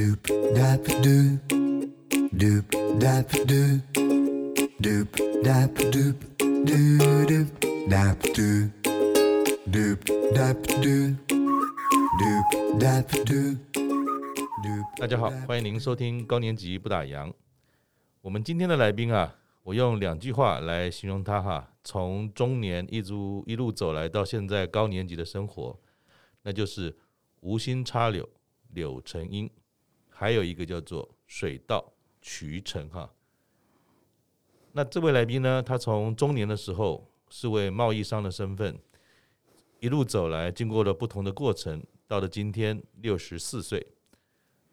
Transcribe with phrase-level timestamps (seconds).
[0.00, 0.24] Doop
[0.56, 1.36] dap doop
[2.32, 2.64] doop
[2.98, 3.80] dap doop
[4.80, 5.08] doop
[5.44, 6.16] dap doop
[6.64, 6.96] doo
[7.28, 7.48] doop
[7.86, 8.70] dap doop
[9.68, 9.98] doop
[10.32, 11.12] dap doop
[12.16, 12.46] doop
[12.80, 13.58] dap doop
[14.96, 17.30] 大家好，欢迎您收听高年级不打烊。
[18.22, 25.78] 我们今天的来宾啊，我用两句话来形容他哈，从中年一路一路走来到现在高年级的生活，
[26.44, 26.96] 那就是
[27.40, 28.26] 无心插柳
[28.72, 29.50] 柳成荫，
[30.20, 33.10] 还有一个叫做水到渠成哈。
[34.72, 38.78] 那这位来宾呢，他从中年的时候是位贸易商的身份，
[39.78, 43.86] 一路走来，经过了不同的过程，到了今天六十四岁。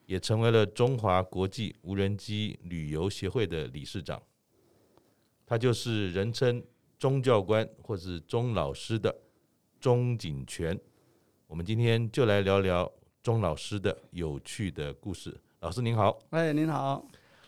[0.06, 4.22] 也成为了中华国际无人机旅游协会的理事长，
[5.46, 6.62] 他就是人称
[7.00, 9.14] 钟教官或是钟老师的
[9.80, 10.78] 钟景泉。
[11.48, 12.92] 我们今天就来聊聊
[13.28, 15.36] 钟老师的有趣的故事。
[15.60, 17.06] 老师您好，哎，您好，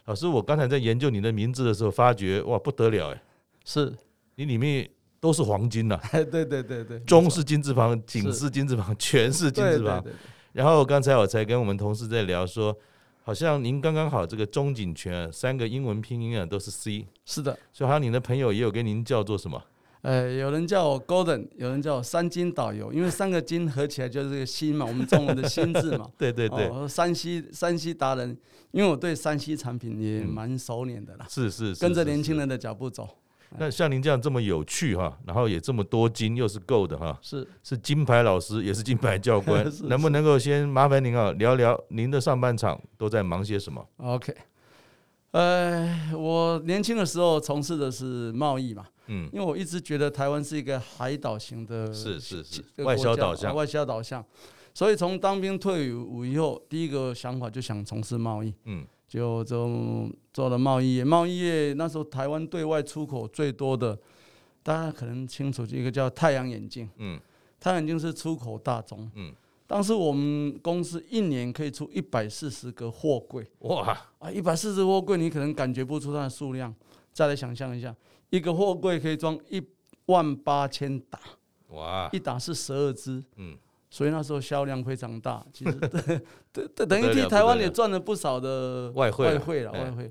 [0.08, 3.24] 老师，我刚才在研究你的名字的时候，发觉哇不得了哎，
[3.64, 3.96] 是。
[4.36, 4.90] 你里面
[5.22, 10.04] 都是黄金呐、啊，对对对对，钟是金字旁，景是金字旁， 全是金字旁。
[10.52, 12.78] 然后刚才我才跟我们同事在聊说，
[13.24, 19.64] 好像您刚刚好这个钟景泉三个英文拼音啊都是 C，是的，所以好像您的朋友也有跟您叫做什么？
[20.02, 26.10] 呃，有人叫我 Golden，有人叫我三金导游，因为三个金合起来就是这个心嘛，我们中文的心字嘛。
[26.18, 28.38] 对对对，哦、山西山西达人，
[28.72, 33.08] 因为我对山西产品也蛮熟练的啦，是，是，是，跟着年轻人的脚步走。
[33.58, 44.34] 那像您这样这么有趣哈，然后也这么多金，又是够的哈，是是金牌老师，也是金牌教官， 能不能够先麻烦您啊聊聊您的上半场都在忙些什么？OK，
[45.32, 54.24] 呃，我年轻的时候从事的是贸易嘛，嗯，因为我一直觉得台湾是一个海岛型的，是是是外销导向，外销导向，
[54.74, 58.86] 所以从当兵退伍以后，第一个想法就想从事贸易，嗯。
[59.10, 63.98] 就做做了贸易业，贸易业那时候台湾对外出口最多的，
[64.62, 67.20] 大家可能清楚，一个叫太阳眼镜，嗯，
[67.60, 69.34] 太阳眼镜是出口大宗，嗯，
[69.70, 73.96] 当时我们公司一年可以出一百四十个货柜，哇。
[74.18, 76.74] 啊，一百四十货柜你可能感觉不出它的数量，
[77.14, 77.96] 再来想象一下，
[78.32, 79.64] 一个货柜可以装一
[80.08, 81.20] 万八千打，
[81.68, 83.56] 哇，一打是十二只，嗯。
[83.92, 85.88] 所以那时候销量非常大，其实对
[86.52, 90.10] 对对，等于替台湾也赚了不少的外汇外汇了外汇。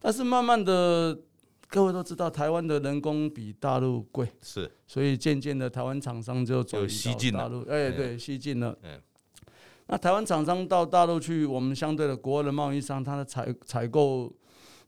[0.00, 1.16] 但是慢慢的，
[1.68, 8.76] 各位都知道台湾的人工比大陆贵，是，所以渐渐的台湾厂商就走西进大陆，哎，对，西进了。
[9.86, 14.32] 那台湾厂商到大陆去，我们相对的国外的贸易商，他的采采购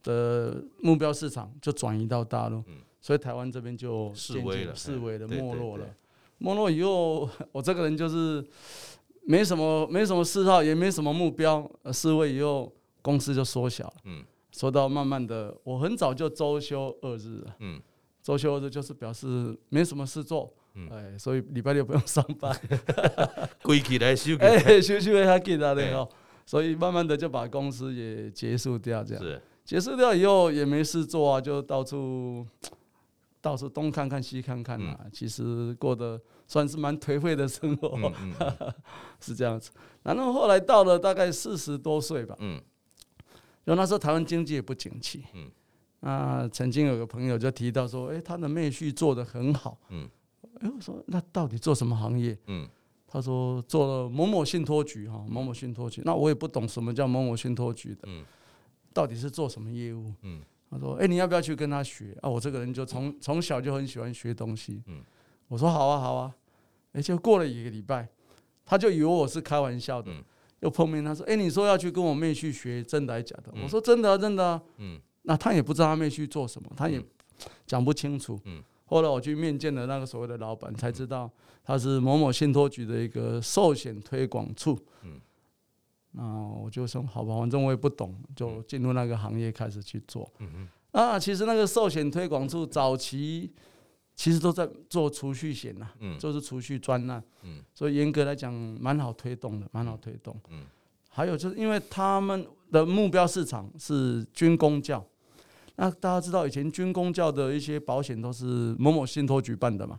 [0.03, 2.63] 的目标市场就转移到大陆，
[3.01, 5.87] 所以台湾这边就式微了，式微的没落了。
[6.39, 8.43] 没落以后， 我这个人就是
[9.25, 11.71] 没什么没什么嗜好，也没什么目标。
[11.93, 13.95] 四位以后，公司就缩小了。
[14.05, 17.57] 嗯，说到慢慢的，我很早就周休二日了。
[17.61, 17.81] 嗯，
[18.23, 20.53] 周休二日就是表示没什么事做。
[20.75, 22.55] 嗯，哎，所以礼拜六不用上班。
[23.63, 24.37] 归起来休息。
[24.45, 26.09] 哎，休息一下给他的哦。
[26.47, 29.23] 所以慢慢的就把公司也结束掉，这样。
[29.23, 29.41] 是。
[29.65, 32.47] 结束掉以后也没事做啊，就到处。
[33.43, 38.13] 到处东看看西看看啊，嗯、其实过得算是蛮颓废的生活，
[39.19, 39.71] 是这样子。
[40.03, 42.61] 然后后来到了大概四十多岁吧，嗯，
[43.71, 45.49] 然后那时候台湾经济也不景气，嗯，
[46.01, 50.09] 啊，曾经有个朋友就提到说，哎，他的妹婿做得很好，嗯，
[50.61, 52.37] 哎，我说那到底做什么行业？
[52.49, 52.69] 嗯，
[53.07, 56.03] 他说做了某某信托局哈，某某信托局。
[56.05, 58.25] 那我也不懂什么叫某某信托局的，嗯，
[58.93, 60.13] 到底是做什么业务？
[60.23, 60.43] 嗯。
[60.69, 62.31] 他说：“哎，你要不要去跟他学啊？
[62.31, 64.81] 我这个人就从从小就很喜欢学东西。
[64.87, 65.03] 嗯，
[65.49, 66.33] 我说好啊，好啊。
[66.93, 68.09] 哎，就过了一个礼拜，
[68.65, 70.13] 他就以为我是开玩笑的，
[70.61, 71.05] 又碰面。
[71.05, 73.53] 他说：哎，你说要去跟我妹去学，真的还是假的？
[73.63, 74.63] 我说真的啊，真的啊。
[74.79, 77.03] 嗯，那他也不知道他妹去做什么，他也
[77.67, 78.41] 讲不清楚。
[78.45, 81.31] 嗯，后来我去面见了那个所谓的老板，才知道
[81.63, 84.79] 他是某某信托局的一个寿险推广处。
[85.03, 85.21] 嗯。”
[86.13, 90.29] 那我就说好吧，反正我也不懂，就进入那个行业开始去做。
[90.41, 90.69] 嗯嗯。
[90.91, 93.53] 啊，其实那个寿险推广处早期
[94.15, 100.39] 其实都在做储蓄险呐，嗯，就是储蓄专案，嗯，所以严格来讲蛮好推动的，蛮好推动。
[100.51, 100.65] 嗯。
[101.13, 105.05] 还有就是因为他们的目标市场是军工教，
[105.75, 109.99] 那大家知道以前军工教的一些保险都是某某信托举办的嘛，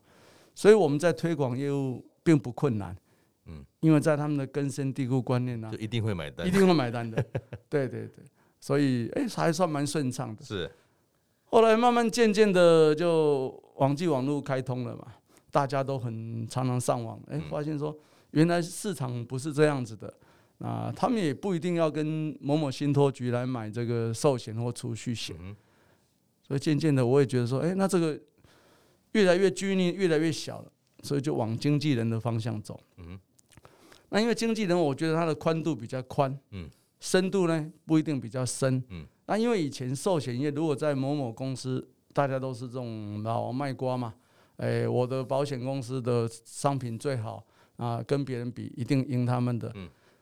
[0.55, 2.95] 所以我们在推广业务并不困难。
[3.47, 7.21] 嗯，因为在他们的根深蒂固观念呢，就一定会买单，一定会买单的。
[7.67, 8.23] 对对对，
[8.61, 10.45] 所以哎，还算蛮顺畅的。
[10.45, 10.71] 是，
[11.51, 15.07] 后来慢慢渐渐的就网际网络开通了嘛，
[15.51, 17.93] 大家都很常常上网，哎，发现说
[18.31, 20.13] 原来市场不是这样子的，
[20.59, 25.35] 那他们也不一定要跟某某信托局来买这个寿险或储蓄险，
[26.47, 28.17] 所以渐渐的我也觉得说，哎，那这个
[29.11, 30.71] 越来越拘泥，越来越小了，
[31.03, 32.79] 所以就往经纪人的方向走。
[34.09, 36.69] 那因为经纪人，我觉得他的宽度比较宽，嗯。
[37.03, 38.83] 深度呢不一定比较深，
[39.25, 44.13] 那因为以前寿险业如果在某某公司，大家都是这种老王卖瓜嘛，
[44.57, 47.43] 哎，我的保险公司的商品最好
[47.77, 49.73] 啊，跟别人比一定赢他们的。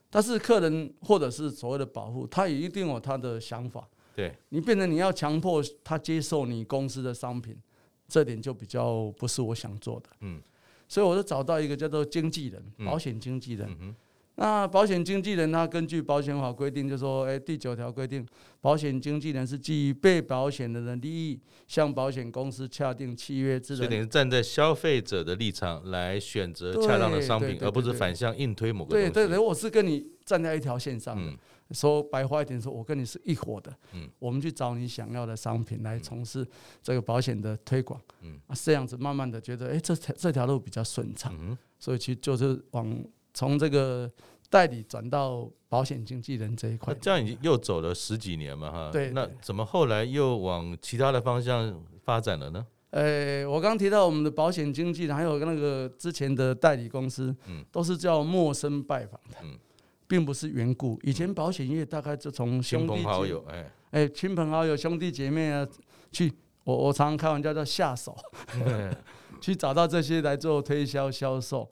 [0.10, 3.88] 但是客人或者是所谓的保护，他也一定有他的想法。
[4.16, 7.56] 对，你变成你要强迫他接受你公司的商品，
[8.08, 10.10] 这点就比较不是我想做的。
[10.22, 10.42] 嗯。
[10.88, 13.70] 所以我就找到一个叫做经纪人，保险经纪人。
[13.80, 13.96] 嗯
[14.40, 18.26] 那保险经纪人他根据保险法规定，就说，哎，第九条规定，
[18.62, 21.38] 保险经纪人是基于被保险的人利益，
[21.68, 23.78] 向保险公司洽定契约之人。
[23.78, 28.92] 所以等于站在消费者的立场来选择恰当的商品，而不是反向硬推某个。
[28.92, 31.38] 对对对，我是跟你站在一条线上的。
[31.72, 33.72] 说白话一点，说我跟你是一伙的。
[33.92, 34.10] 嗯。
[34.20, 36.48] 我们去找你想要的商品来从事
[36.82, 38.00] 这个保险的推广。
[38.22, 38.40] 嗯。
[38.48, 41.36] 啊，这样子慢慢的觉得，哎，这条这条路比较顺畅。
[41.38, 41.58] 嗯。
[41.78, 43.04] 所以其实就是往。
[43.40, 44.12] 从这个
[44.50, 48.90] 代理转到保险经纪人这一块，这样已经又走了十几年嘛，哈。
[48.92, 49.12] 对。
[49.12, 52.68] 那怎么后来又往其他的方向发展了呢？
[52.90, 59.58] 呃，我刚提到我们的保险经纪人，还有那个之前的代理公司，嗯，都是叫陌生拜访的，嗯，
[60.06, 61.00] 并不是缘故。
[61.04, 65.66] 以前保险业大概就从兄弟好友，哎哎，亲朋好友、兄弟姐妹啊，
[66.12, 66.34] 去，
[66.66, 68.14] 我我常常开玩笑叫下手
[69.40, 71.70] 去找到这些来做推销销售。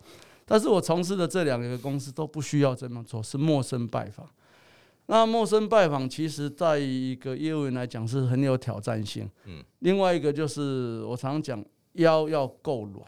[0.49, 4.25] 但是我从事的这两个公司都不需要这么做，是陌生拜访。
[5.07, 9.29] 那陌生拜访，其实在一个业务员来讲是很有挑战性。
[9.43, 9.61] 嗯。
[9.79, 11.61] 另外一个就是我常讲
[11.93, 13.03] 腰要够软，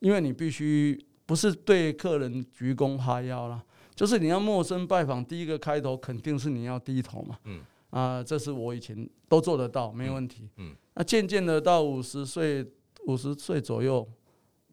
[0.00, 3.62] 因为你必须不是对客人鞠躬哈腰啦，
[3.94, 7.38] 就是你要陌生拜访，第一个开头肯定是你要低头嘛。
[7.44, 7.60] 嗯。
[7.90, 10.48] 啊，这是我以前都做得到，没问题。
[10.56, 10.74] 嗯。
[10.94, 12.66] 那渐渐的到五十岁，
[13.06, 14.04] 五十岁左右。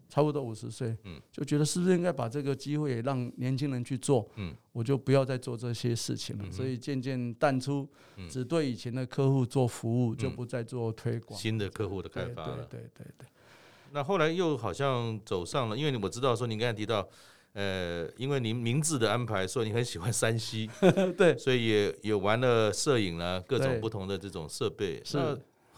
[0.09, 1.21] 差不多五十岁，嗯。
[1.31, 4.55] 就觉得是不是应该把这个机会也让年轻人去做，嗯。
[4.71, 6.51] 我就不要再做这些事情了。
[6.51, 7.87] 所以渐渐淡出，
[8.29, 11.39] 只对以前的客户做服务，就不再做推广。
[11.39, 13.27] 新的客户的开发了，对对对对。
[13.91, 17.07] 那后来又好像走上了，因为我知道说您刚才提到，
[17.53, 20.69] 呃，因为您名字的安排，说你很喜欢山西，
[21.17, 25.01] 对，所以也也玩了摄影啦，各种不同的这种设备。
[25.03, 25.17] 是。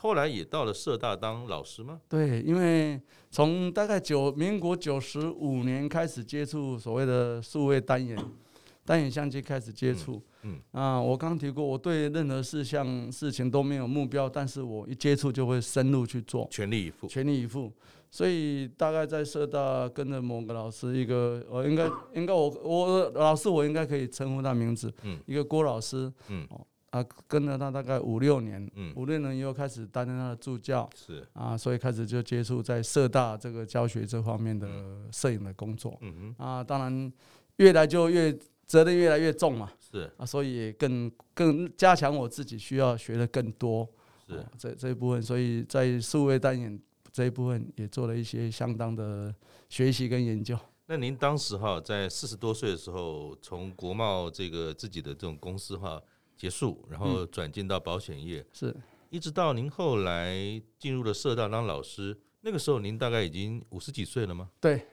[0.02, 2.00] 后来也到了社大当老师吗？
[2.08, 3.00] 对，因为
[3.30, 8.18] 从大概九民国九十五年开始接触所谓的数位单眼
[8.86, 17.72] 单眼相机开始接触，嗯，嗯啊，我刚提过，我对任何事项事情都没有目标，但是我一接触就会深入去做，全力以赴，全力以赴。
[18.10, 26.48] 所以大概在社大跟着某个老师，一个我应该应该我我老师我应该可以称呼他名字，嗯，一个郭老师，嗯。
[26.92, 28.92] 啊，跟了他大概五六年，嗯。
[28.96, 31.24] 五六年以后开始担任他的助教，是。
[31.34, 34.68] 啊，所以开始就接触在社大这个教学这方面的
[35.12, 37.14] 摄影的工作，嗯啊，当然
[37.58, 40.12] 越来就越责任越来越重嘛，是。
[40.18, 43.88] 啊，所以也更更加强我自己需要学的更多，
[44.28, 44.44] 是。
[44.58, 46.80] 这这一部分，所以在数位单眼
[47.12, 49.34] 这一部分也做了一些相当的
[49.70, 50.58] 学习跟研究。
[50.88, 56.02] 那您当时哈在四十多岁的时候，从国贸这个自己的这种公司哈。
[56.40, 58.74] 结束，然后转进到保险业，是
[59.10, 60.34] 一直到您后来
[60.78, 64.50] 进入了社大当老师，那个时候您大概已经五十几岁了吗？
[64.62, 64.88] 对。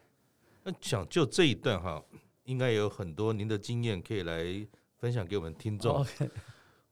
[0.64, 2.04] 那想就这一段哈，
[2.42, 4.44] 应该有很多您的经验可以来
[4.98, 6.04] 分享给我们听众。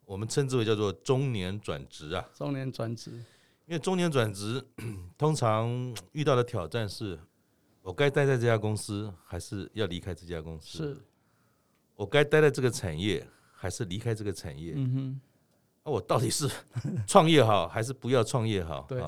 [0.05, 2.25] 我们称之为叫做中年转职啊。
[2.33, 3.11] 中年转职，
[3.67, 4.65] 因为中年转职
[5.19, 7.19] 通常遇到的挑战是，
[7.83, 10.79] 我该待在这家公司，还是要离开这家公司？
[10.79, 10.97] 是。
[11.97, 13.27] 我该待在这个产业。
[13.65, 14.75] 还是离开这个产业？
[14.77, 15.21] 嗯哼，
[15.85, 16.47] 那我到底是
[17.09, 18.85] 创业好，还是不要创业好？
[18.87, 19.03] 对，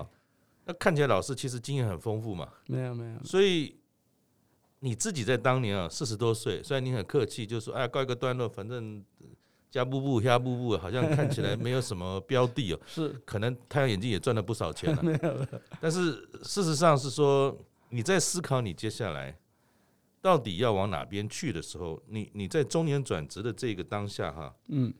[0.64, 2.48] 那看起来老师其实经验很丰富嘛。
[2.66, 3.22] 没有没有。
[3.22, 3.76] 所以
[4.78, 9.04] 你自己在当年啊，四十多岁，虽然你很客气，就说哎，告一个段落，反正
[9.70, 12.80] 家步步家步步，好像看起来没有什么标的哦。
[12.88, 15.02] 是，可能太阳眼镜也赚了不少钱 了。
[15.02, 15.46] 没有。
[15.82, 17.54] 但是事实上是说，
[17.90, 19.36] 你在思考你接下来。
[20.26, 24.92] 到底要往哪边去的时候，你你在中年转职的这个当下哈，嗯，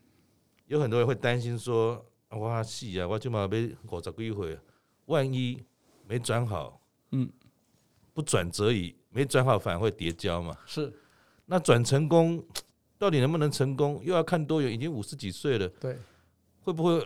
[0.69, 4.57] 有很多人会担心说，哇，是啊，我就嘛被五十几回，
[5.07, 5.61] 万一
[6.07, 6.81] 没转好，
[7.11, 7.29] 嗯，
[8.15, 10.57] 不转则已，没转好反而会叠跤嘛。
[10.65, 10.93] 是，
[11.47, 12.41] 那转成功
[12.97, 15.99] 到底能不能成功，又要看多远，已经五十几岁了，对，
[16.61, 17.05] 会不会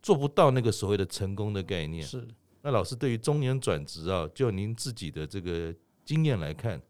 [0.00, 2.02] 做不到那个所谓的成功的概念？
[2.02, 2.26] 是，
[2.62, 5.74] 那老师对于中年转职啊，就您自己的这个
[6.06, 6.80] 经验来看。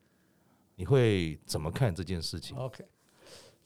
[0.77, 2.85] 你会怎么看这件事情？OK，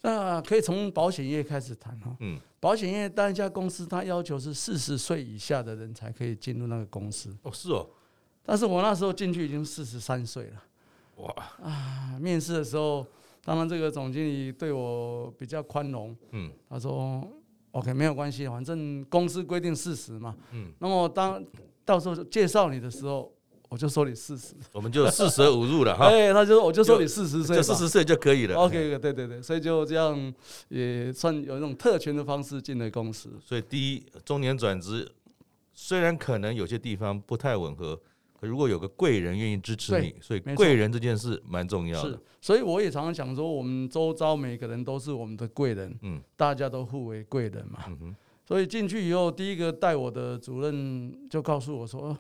[0.02, 2.14] 那可以从保险业开始谈哈。
[2.20, 7.34] 嗯，保险业当一家公司，它要求是四十岁以下的人才可以进入那个公司。
[7.42, 7.88] 哦，是哦。
[8.42, 10.62] 但是我那时候进去已经四十三岁了。
[11.16, 12.18] 哇啊！
[12.20, 13.06] 面试的时候，
[13.42, 16.14] 当然这个总经理对我比较宽容。
[16.32, 17.26] 嗯，他说
[17.72, 21.42] ：“OK，没有关系，反正公司规定四十嘛。”嗯，那么当
[21.84, 23.32] 到时候介绍你的时候。
[23.68, 26.06] 我就说你四十，我们就四舍五入了哈。
[26.10, 28.54] 哎，他就说我就说你四十岁，就四十岁就可以了。
[28.56, 30.32] OK，对对对，所以就这样
[30.68, 33.30] 也算有一种特权的方式进了公司。
[33.44, 35.06] 所以第一，中年转职
[35.74, 37.94] 虽然可能有些地方不太吻合，
[38.40, 42.10] 可如果有个贵人愿意支持你，所以贵人这件事蛮重要的。
[42.10, 47.80] 是，所以我也常常讲说，我们周遭每个人都是我们的贵人，嗯，大家都互为贵人嘛。
[47.86, 48.16] 嗯
[48.48, 52.16] 所以进去以后，第一个带我的主任就告诉我说，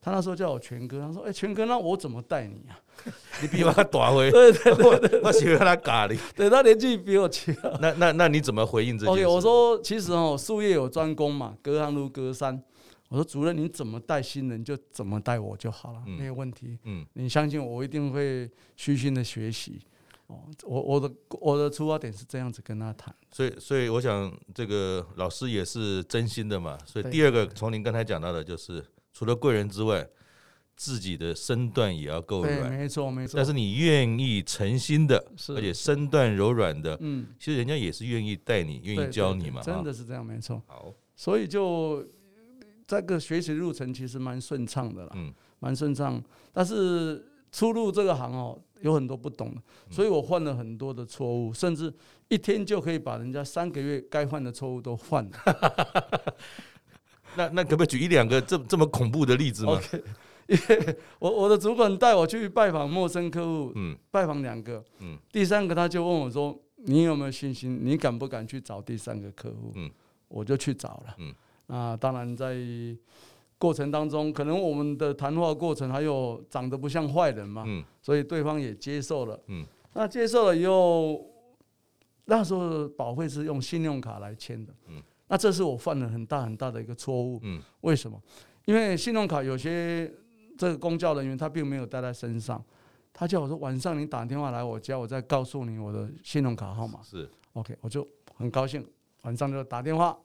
[0.00, 2.78] 他那时候叫我权哥，他说：“哎，权哥，那我怎么带你啊？
[3.42, 7.52] 你比我大回，对对对，我喜欢他咖喱， 对他年纪比我轻。
[7.80, 9.26] 那那那你怎么回应这件事？
[9.26, 12.62] 我说其实哦，术业有专攻嘛，隔行如隔山。
[13.08, 16.78] 我说主任，你怎么带新人就怎么带我就好了，没有问题。
[16.84, 19.80] 嗯，你相信我，我一定会虚心的学习。”
[20.26, 26.78] 我我的我的出发点是这样子跟他谈，所以所以我想这个老师也是真心的嘛。
[26.86, 30.08] 所以第二个从您刚才讲到的，就是除了贵人之外，
[30.74, 32.70] 自己的身段也要够软。
[32.70, 33.36] 没错没错。
[33.36, 39.60] 但是你愿意诚心的，而且身段柔软的，嗯，其实人家也是愿意带你，愿意教你嘛。
[39.60, 40.62] 真的是这样，没错。
[40.66, 42.02] 好，所以就
[42.86, 46.22] 这个学习路程其实蛮顺畅的啦，嗯，蛮顺畅。
[46.52, 48.58] 但是初入这个行哦。
[48.82, 51.94] 有很多不懂的，所以我犯了很多的错误，甚至
[52.26, 56.34] 一天就可以把人家三个月该犯的错误都犯了。
[57.38, 59.80] 那那可不可以举一两个这这么恐怖的例子吗
[60.48, 67.78] 为我我的主管带我去拜访陌生客户，嗯，拜访两个，嗯，第三个他就问我说：“你有没有信心？
[67.84, 69.88] 你敢不敢去找第三个客户？”嗯，
[70.26, 71.32] 我就去找了，嗯，
[71.68, 72.56] 啊，当然在。
[73.62, 79.64] 过程当中，可能我们的谈话过程还有长得不像坏人嘛，嗯，所以对方也接受了，嗯，
[79.94, 81.24] 那接受了以后，
[82.24, 88.20] 那时候保费是用信用卡来签的，嗯，那这是我犯了很大很大的一个错误，嗯，为什么？
[88.64, 90.12] 因为信用卡有些
[90.58, 92.60] 这个公教人员他并没有带在身上，
[93.12, 98.04] 他叫我说晚上你打电话来我家，我再告诉你我的信用卡号码，是，OK，我就
[98.34, 98.84] 很高兴，
[99.22, 100.18] 晚上就打电话。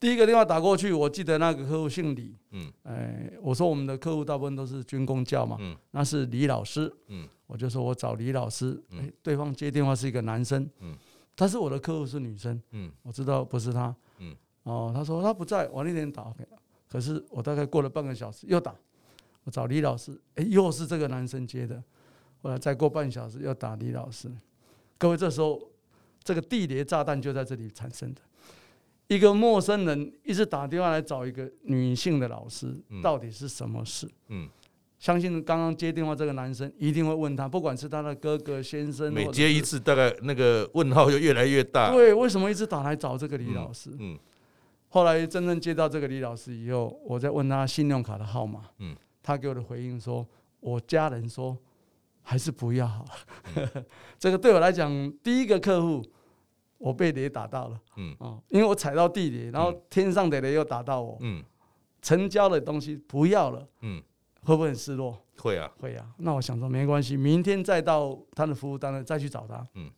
[0.00, 10.96] 第一个电话打过去，我记得那个客户姓李，嗯，哎，我说我们的客户大部分都是军工教嘛，嗯，那是李老师，嗯，我就说我找李老师，哎，对方接电话是一个男生，嗯，
[11.34, 16.32] 但是我的客户是女生，嗯，我知道不是他，嗯，哦，他说他不在，我那天打
[16.88, 18.74] 可是我大概过了半个小时又打，
[19.44, 21.76] 我找李老师，哎，又是这个男生接的，
[22.40, 24.32] 后来再过半小时又打李老师，
[24.96, 25.60] 各位这时候
[26.24, 28.22] 这个地雷炸弹就在这里产生的。
[29.10, 34.08] 一个陌生人一直打电话来找一个女性的老师，到底是什么事？
[34.28, 34.48] 嗯，
[35.00, 41.90] 相信刚刚接电话这个男生一定会问他，不管是他的哥哥、先生，每接一次大概那个问号就越来越大。
[41.90, 43.90] 对，为什么一直打来找这个李老师？
[43.98, 44.16] 嗯，
[44.90, 50.24] 后来真正接到这个李老师以后，我再问他信用卡的号码，嗯，他给我的回应说，
[50.60, 51.58] 我家人说
[52.22, 53.84] 还是不要好了。
[54.20, 56.00] 这个对我来讲，第一个客户。
[56.80, 58.16] 我被雷打到了，嗯，
[58.48, 61.44] 因为我踩到地雷，然后天上的雷又打到我，嗯，
[62.00, 64.02] 成交的东西不要了，嗯，
[64.42, 65.14] 会不会很失落？
[65.36, 66.06] 会啊，会啊。
[66.16, 69.90] 那我想说没关系，明天再到他的服务单位再去找他，嗯。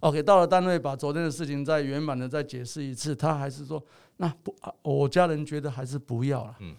[0.00, 3.82] OK，到了单位把昨天的事情再圆满的再解释一次，他还是说
[4.18, 6.76] 那不，我家人觉得还是不要了，嗯。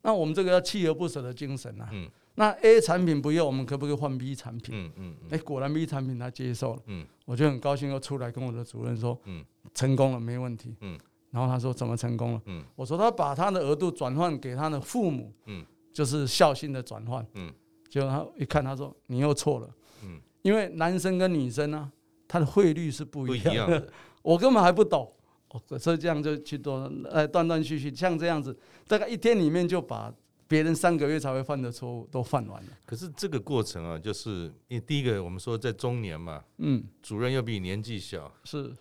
[0.00, 2.08] 那我们这个要锲而不舍的精神啊，嗯。
[2.38, 4.74] 那 A 产品不要，我们可不可以换 B 产品？
[4.74, 5.30] 嗯嗯，哎、嗯。
[5.30, 10.98] 欸，果然 B 产品他接受了，嗯，我就很高兴，又出来跟我的主任说，嗯，成功了，没问题，嗯，
[11.30, 12.42] 然后他说怎么成功了？
[12.44, 15.64] 嗯，我说他把他的额度转换给他的父母，嗯，
[15.94, 17.50] 就是孝心的转换，嗯，
[17.88, 19.70] 结果他一看，他说你又错了，
[20.04, 21.90] 嗯，因为男生跟女生呢、啊，
[22.28, 23.88] 他的汇率是不一样的，
[24.20, 25.10] 我根本还不懂，
[25.48, 28.54] 哦，所以这样就去多，呃，断断续续，像这样子，
[28.86, 30.12] 大概一天里面就把。
[30.48, 32.68] 别人三个月才会犯的错误都犯完了。
[32.84, 38.72] 可是这个过程啊，就是因为第一个我们说在中年嘛，嗯，主任又比你年纪小，是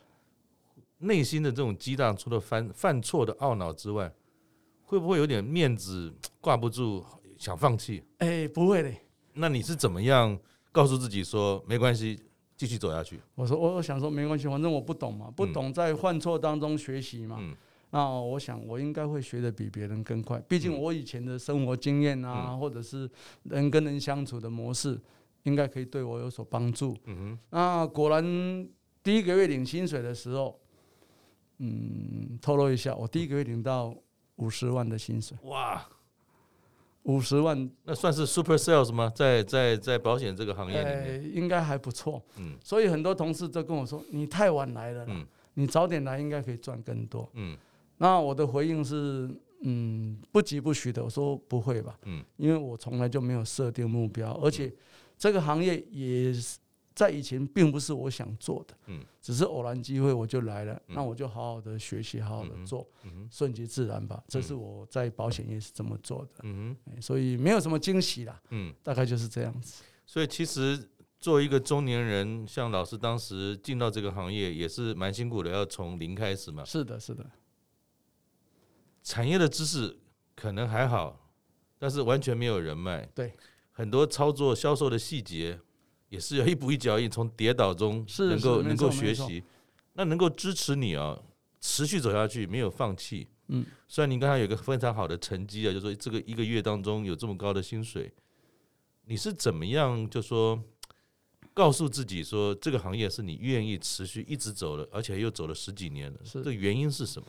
[0.99, 4.13] 内心的这种激荡，除了犯犯错的懊恼之外，
[4.83, 7.03] 会不会有点面子挂不住，
[7.37, 8.03] 想放弃？
[8.19, 8.91] 哎，不会的。
[9.33, 10.37] 那你是怎么样
[10.71, 12.19] 告诉自己说没关系，
[12.55, 13.19] 继续走下去？
[13.33, 17.37] 我说，我我想说没关系，反正我不懂嘛，不懂在犯错当中学习嘛。
[17.39, 17.55] 嗯
[17.95, 20.37] 那我想，我应该会学的比别人更快。
[20.49, 23.09] 毕竟我以前的生活经验啊，或者是
[23.43, 24.99] 人跟人相处的模式，
[25.43, 26.93] 应该可以对我有所帮助。
[27.05, 27.39] 嗯哼。
[27.51, 28.21] 那果然
[29.01, 30.59] 第一个月领薪水的时候，
[31.59, 33.95] 嗯，透露一下，我第一个月领到
[34.35, 35.37] 五十万的薪水。
[35.43, 35.87] 哇，
[37.03, 39.09] 五十万，那算是 super sales 吗？
[39.15, 42.21] 在在在保险这个行业里应该还不错。
[42.39, 47.57] 嗯，所以很多同事都跟我说：“你太晚来了，嗯，你早点来应该可以赚更多。”嗯，
[47.97, 49.29] 那我的回应是。
[49.67, 54.71] 嗯，不急不徐的，我说不会吧，嗯，因为我从来就没有设定目标，而且
[55.17, 56.31] 这个行业也
[56.93, 62.87] 在以前并不是我想做的，嗯，只是偶然机会我就来了，那我就好好的学习，好好的做，
[63.31, 69.83] 顺其自然吧，这是我在保险业是这么做的，嗯，所以没有什么惊喜啦，嗯，大概就是这样子。
[70.05, 70.77] 所以其实
[71.19, 77.25] 作为一个中年人，像老师当时进到这个行业也是蛮辛苦的，要从零开始嘛，是的，是的。
[79.05, 79.95] 产业的知识
[80.35, 81.29] 可能还好，
[81.77, 83.07] 但是完全没有人脉。
[83.13, 83.31] 对，
[83.71, 85.59] 很多操作销售的细节
[86.09, 89.43] 也是要一步一脚印，从跌倒中能够能够学习。
[89.93, 91.21] 那能够支持你啊，
[91.61, 93.27] 持续走下去，没有放弃。
[93.49, 98.11] 嗯，虽然你刚才有个非常好的成绩啊，就是说这个一个月当中有这么高的薪水，
[99.05, 100.59] 你是怎么样就说
[101.53, 106.19] 告诉自己说这个行业是你愿意持续一直走的，而且又走了十几年了？
[106.23, 107.27] 是，这原因是什么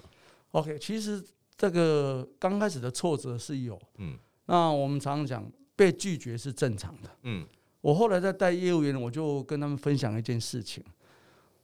[0.52, 1.22] ？OK，其实。
[1.56, 7.46] 这个刚开始的挫折是有，嗯，那我们常常讲被拒绝是正常的，嗯，
[7.80, 10.84] 我后来在带业务员，我就跟他们分享一件事情，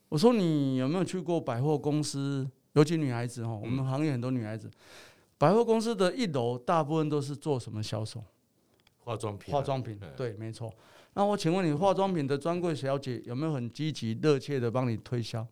[0.09, 2.49] 我说你有没有去过百货公司？
[2.75, 4.71] 尤其女孩子哈，我们行业很多女孩子，
[5.37, 8.25] 百货公司的一楼大部分都是做什么销售？
[9.01, 10.73] 化妆品，化妆品，对，没错。
[11.13, 15.47] 那我请问你，化妆品的专柜小姐有没有很积极、热切的帮你推销？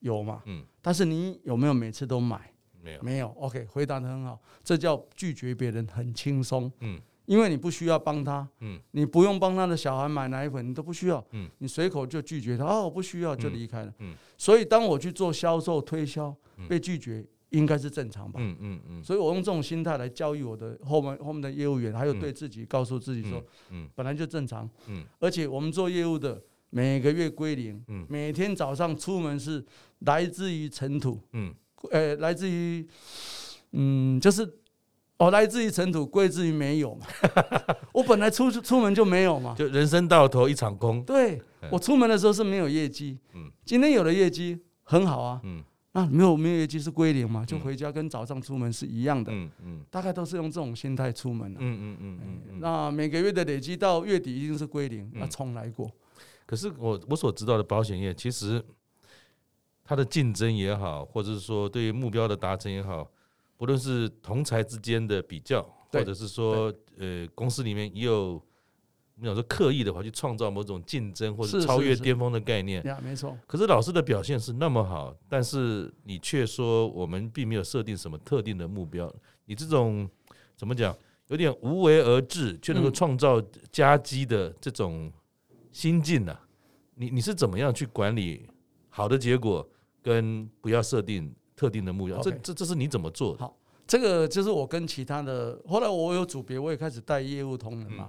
[0.00, 0.42] 有吗？
[0.46, 2.51] 嗯，但是你有没有每次都买？
[2.82, 3.28] 没有，没有。
[3.38, 6.70] OK，回答的很好，这叫拒绝别人很轻松。
[6.80, 8.46] 嗯，因为你不需要帮他。
[8.60, 11.24] 嗯，你不用帮他的小孩买奶粉，你都不需要。
[11.30, 13.94] 嗯，你随口就拒绝他，哦，我不需要就离开了。
[14.00, 16.34] 嗯，所以当我去做销售推销，
[16.68, 18.40] 被拒绝应该是正常吧？
[18.42, 19.04] 嗯嗯嗯。
[19.04, 24.68] 所以我用这种心态来教育我的后面后面的业务员，还有对自己告诉自己说，嗯，本来就正常。
[24.88, 27.80] 嗯，而且我们做业务的每个月归零。
[27.88, 29.64] 嗯，每天早上出门是
[30.00, 31.20] 来自于尘土。
[31.32, 31.54] 嗯。
[31.90, 32.86] 呃、欸，来自于，
[33.72, 34.48] 嗯，就是，
[35.18, 37.06] 哦，来自于尘土，归之于没有嘛。
[37.92, 41.02] 我本来出出门就没有嘛，就人生到头一场空。
[41.04, 52.18] 对，我出门的时候是没有业绩，嗯，今天有了业绩很好啊，嗯，那没有没有业绩是归零嘛，就回家跟早上出门是一样的，嗯嗯，大概都是用这种心态出门的，嗯嗯嗯
[52.50, 52.60] 嗯。
[52.60, 55.90] 那每个月的累积到月底一定是归零，那重来过。
[56.46, 58.64] 可是我我所知道的保险业其实。
[59.92, 63.06] 它的竞争也好，或者是说对于目标的达成也好，
[63.58, 68.42] 不论是同才之间的比较，或者是说呃公司里面也有
[69.16, 73.36] 我们讲说刻意的话去创造某种竞争或者超越巅峰的概念，呀，没错。
[73.46, 80.08] 可是老师的表现是那么好，但是你却说我们并没有设定什么特定的目标，你这种
[80.56, 83.38] 怎么讲，有点无为而治却能够创造
[83.70, 85.12] 佳绩的这种
[85.70, 86.34] 心境呢？
[86.94, 88.48] 你你是怎么样去管理
[88.88, 89.68] 好的结果？
[90.02, 93.38] 跟不要设定特定的目标，这这这是你怎么做的？
[93.38, 98.08] 好，这个就是我跟其他的，后来我有组别，我也开始带业务同仁嘛。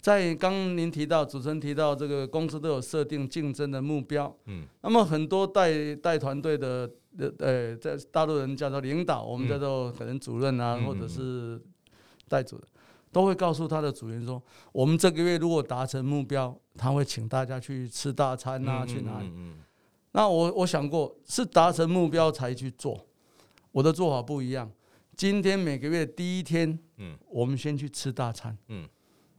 [0.00, 6.90] 在刚您提到，主持人提到这个公司都有设定竞争的目标，嗯，那么很多带带团队的
[7.38, 11.62] 呃，在大陆人叫做领导，我们叫做可能主任啊，或者是
[12.26, 12.66] 带组的，
[13.12, 14.42] 都会告诉他的组员说，
[14.72, 19.30] 我们这个月如果达成目标，他会请大家去吃大餐啊，去哪里？
[20.12, 23.06] 那我我想过是达成目标才去做，
[23.72, 24.70] 我的做法不一样。
[25.16, 28.88] 今天每个月第一天，嗯，我们先去吃大餐，嗯，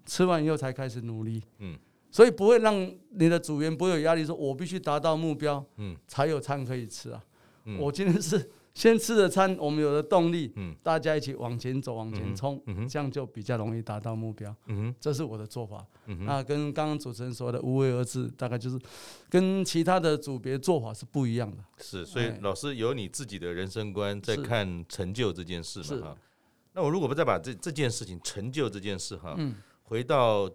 [0.05, 1.77] 吃完以后才开始努力，嗯，
[2.12, 2.75] 所以不会让
[3.12, 7.23] 你的组员不会有压力，说我必须达到目标，嗯，才有餐可以吃啊。
[7.79, 8.51] 我今天是。
[8.73, 12.59] 先吃了餐，我们有了动力，嗯，大家一起往前走，往前冲，
[12.89, 14.53] 这样就比较容易达到目标，
[14.99, 18.79] 这是我的做法，那跟刚刚主持人说的无为而治，大概就是
[19.29, 21.63] 跟其他的组别做法是不一样的。
[21.77, 26.07] 是，所以老师有你自己的人生观在看成就这件事嘛？
[26.07, 26.17] 哈，
[26.73, 30.49] 那我如果不再把这这件事情成就这件事哈，嗯，回到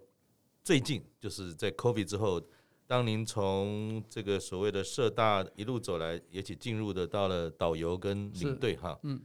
[0.61, 2.41] 最近就是在 COVID 之后。
[2.89, 9.21] 当您从这个所谓的社大一路走来，也起进入的到了导游跟领队哈，嗯，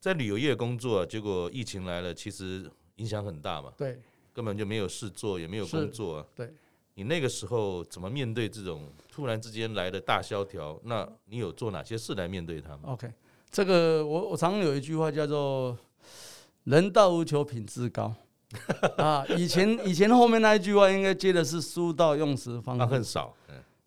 [0.00, 4.00] 在旅游业工作，结果疫情来了，其实影响很大嘛，对，
[4.32, 6.52] 根本就没有事做，也没有工作，对，
[6.94, 10.80] 你那个时候怎么面对这种突然之间来的大萧条？
[10.82, 13.08] 那你有做哪些事来面对它吗？OK，
[13.52, 15.78] 这个我我常常有一句话叫做
[16.64, 18.12] “人到无求品质高”。
[18.98, 23.34] 啊，以前以前后面那一句话应该接的是“书到用时方”，那很少。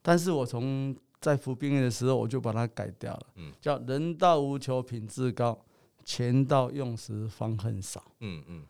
[0.01, 5.57] 但是我从在服兵役的时候，我就把它改掉了，嗯，叫人到无求品质高，
[6.03, 8.03] 钱到用时方恨少。
[8.19, 8.63] 嗯嗯，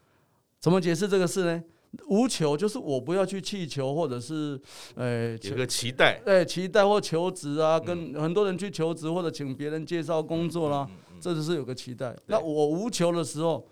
[0.59, 1.63] 怎么解释这个事呢？
[2.07, 4.59] 无求就是我不要去气求，或者是
[4.93, 10.87] 呃有个期待，对，期待或求职啊，跟很多人去求职或者请别人介绍工作啦，
[11.19, 12.15] 这就是有个期待。
[12.27, 13.65] 那我无求的时候，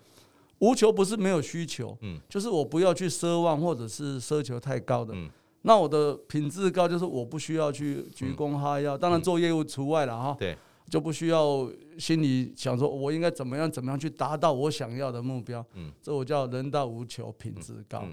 [0.60, 5.14] 无求不是没有需求，嗯，就是我不要去奢望或者是奢求太高的。
[5.62, 10.36] 那我的品质高，就是我不需要去鞠躬哈腰，当然做业务除外了哈。
[10.40, 10.58] 对，
[10.90, 15.66] 就不需要心里想说我应该怎么样怎么样去达到我想要的目标。
[15.74, 18.04] 嗯，这我叫人到无求，品质高。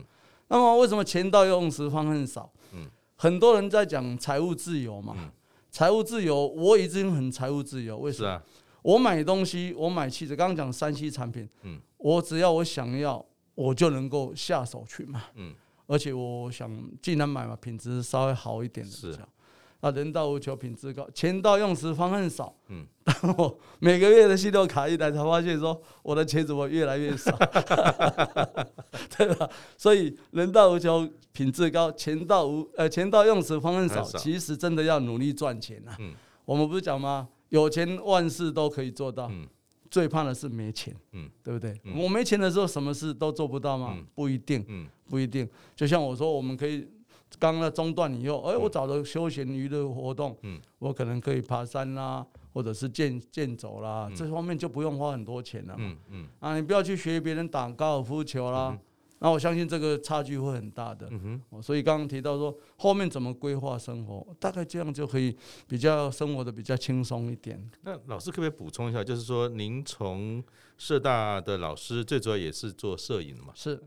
[0.49, 2.51] 那么为什么钱到用时方恨少？
[2.73, 5.33] 嗯，很多人在讲财务自由嘛。
[5.71, 7.99] 财务自由，我已经很财务自由。
[7.99, 8.43] 为什么？
[8.85, 15.18] 我买东西，我买汽车，刚刚讲三 C 产品，嗯，我只要我想要，我就能够下手去买。
[15.37, 15.55] 嗯。
[15.87, 16.70] 而且我想，
[17.01, 18.92] 既然买嘛，品质稍微好一点的。
[18.92, 19.18] 是。
[19.81, 22.55] 啊，人到无求，品质高，钱到用时方恨少。
[22.68, 22.87] 嗯。
[23.03, 27.35] 但我每个月的信用卡一来，才发现说我的钱怎么越来越少。
[29.16, 29.49] 对吧？
[29.79, 34.03] 所以人到无求，品质高，钱到无呃钱到用时方恨少。
[34.18, 35.97] 其实真的要努力赚钱啊。
[36.01, 36.12] 嗯。
[36.44, 37.27] 我们不是讲吗？
[37.55, 39.29] 有钱万事都可以做到。
[39.31, 39.47] 嗯。
[39.90, 41.71] 最怕的是没钱，嗯，对不对？
[41.85, 43.95] 嗯、我没钱的时候，什么事都做不到吗？
[43.97, 45.49] 嗯、不一定，嗯，不一定。
[45.77, 46.85] 就像我说，我们可以
[47.38, 56.29] 刚刚中断以后，哎，我找了休闲娱乐活动，嗯，我可能可以爬山啦，或者是健健走啦，嗯、这方面就不用花很多钱了嘛，嗯嗯。
[56.40, 58.77] 啊，你不要去学别人打高尔夫球啦。
[59.25, 65.35] 嗯那我相信这个差距会很大的，嗯哼，所以刚刚提到说后面怎么规划生活，大概这样就可以
[65.67, 67.59] 比较生活的比较轻松一点。
[67.85, 70.45] 那老师可不可以补充一下，就是说您从
[70.77, 73.55] 社大的老师最主要也是做摄影嘛？
[73.55, 73.83] 是。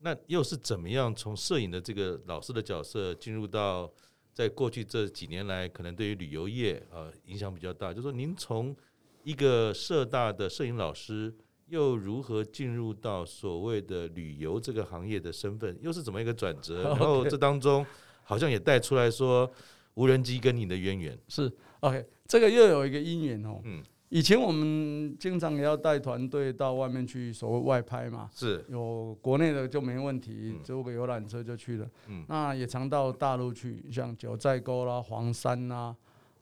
[0.00, 3.92] 那又是怎么样从摄影的这个老师的角色进入到
[4.32, 7.90] 在过去这几年来可能对于旅游业呃影响比较大？
[7.92, 8.74] 就是说您从
[9.22, 11.34] 一个社大的摄影老师。
[11.68, 15.76] 又如何进入到所谓的旅游这个行业的身份？
[15.82, 16.82] 又是怎么一个转折？
[16.88, 17.84] 然后这当中
[18.24, 19.50] 好像也带出来说
[19.94, 21.50] 无人机跟你的渊源是
[21.80, 23.60] OK，这个又有一个因缘哦。
[23.64, 31.90] 嗯，以前我们经常也要带团队到外面去所谓外拍嘛，是有国内的就没问题，租个游览车就去了。
[32.08, 35.94] 嗯，那也常到大陆去，像九寨沟啦、黄山啦、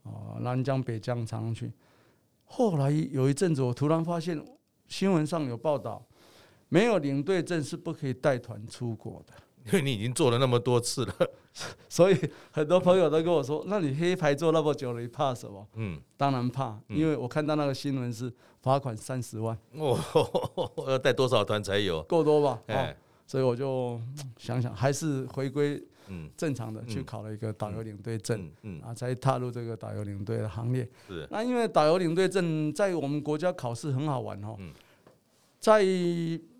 [0.04, 1.72] 啊南疆、北疆常去。
[2.44, 4.40] 后来有一阵子，我突然发现。
[4.88, 6.04] 新闻上有报道，
[6.68, 9.32] 没有领队证是不可以带团出国的。
[9.66, 11.14] 因为你已经做了那么多次了，
[11.88, 12.16] 所以
[12.52, 19.58] 很多朋友都跟我说：“那你黑牌做那么久了，你怕什么？”嗯，当然怕，因为我看到那个新闻是罚款三十万。
[19.72, 19.98] 哦，
[20.86, 22.00] 要带多少团才有？
[22.04, 22.62] 够多吧？
[22.68, 22.96] 哎，
[23.26, 24.00] 所以我就
[24.38, 25.82] 想想，还是回归
[26.36, 30.88] 正常的去考了一个导游领队证，嗯，啊，才踏入这个导游领队的行列。
[31.08, 31.26] 是。
[31.30, 34.56] 那因为导游领队证在我们国家考试很好玩哦，
[35.58, 35.82] 在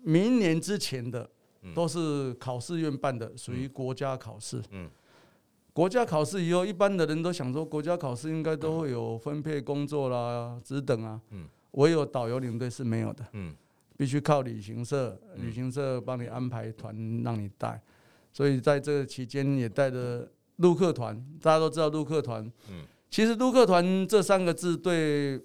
[0.03, 1.29] 明年之前的。
[1.75, 4.61] 都是考试院办的，属于国家考试。
[4.71, 4.89] 嗯，
[5.73, 11.19] 国家考试以后，一般的人都想说，国家考试应该都会有分配工作啦、职等啊。
[11.31, 13.25] 嗯，唯有导游领队是没有的。
[13.33, 13.53] 嗯，
[13.97, 17.81] 必须靠旅行社，旅行社帮你安排团让你带。
[18.37, 22.45] 所以在这个期间也带着陆客团，大家都知道陆客团。
[22.69, 25.41] 嗯，其实陆客团这三个字对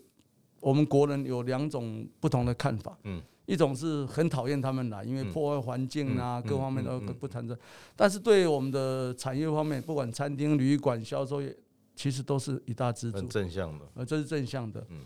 [0.60, 2.98] 我们国人有两种不同的看法。
[3.04, 3.22] 嗯。
[3.46, 7.58] 一种是很讨厌他们来，因为破坏环境啊，各方面都不谈这。
[7.96, 11.54] 但是对我们的产业方面，不管餐厅、旅馆、销售业，
[11.96, 13.22] 其实都是一大支柱。
[13.22, 14.86] 正向的，呃，这是正向的。
[14.90, 14.98] 嗯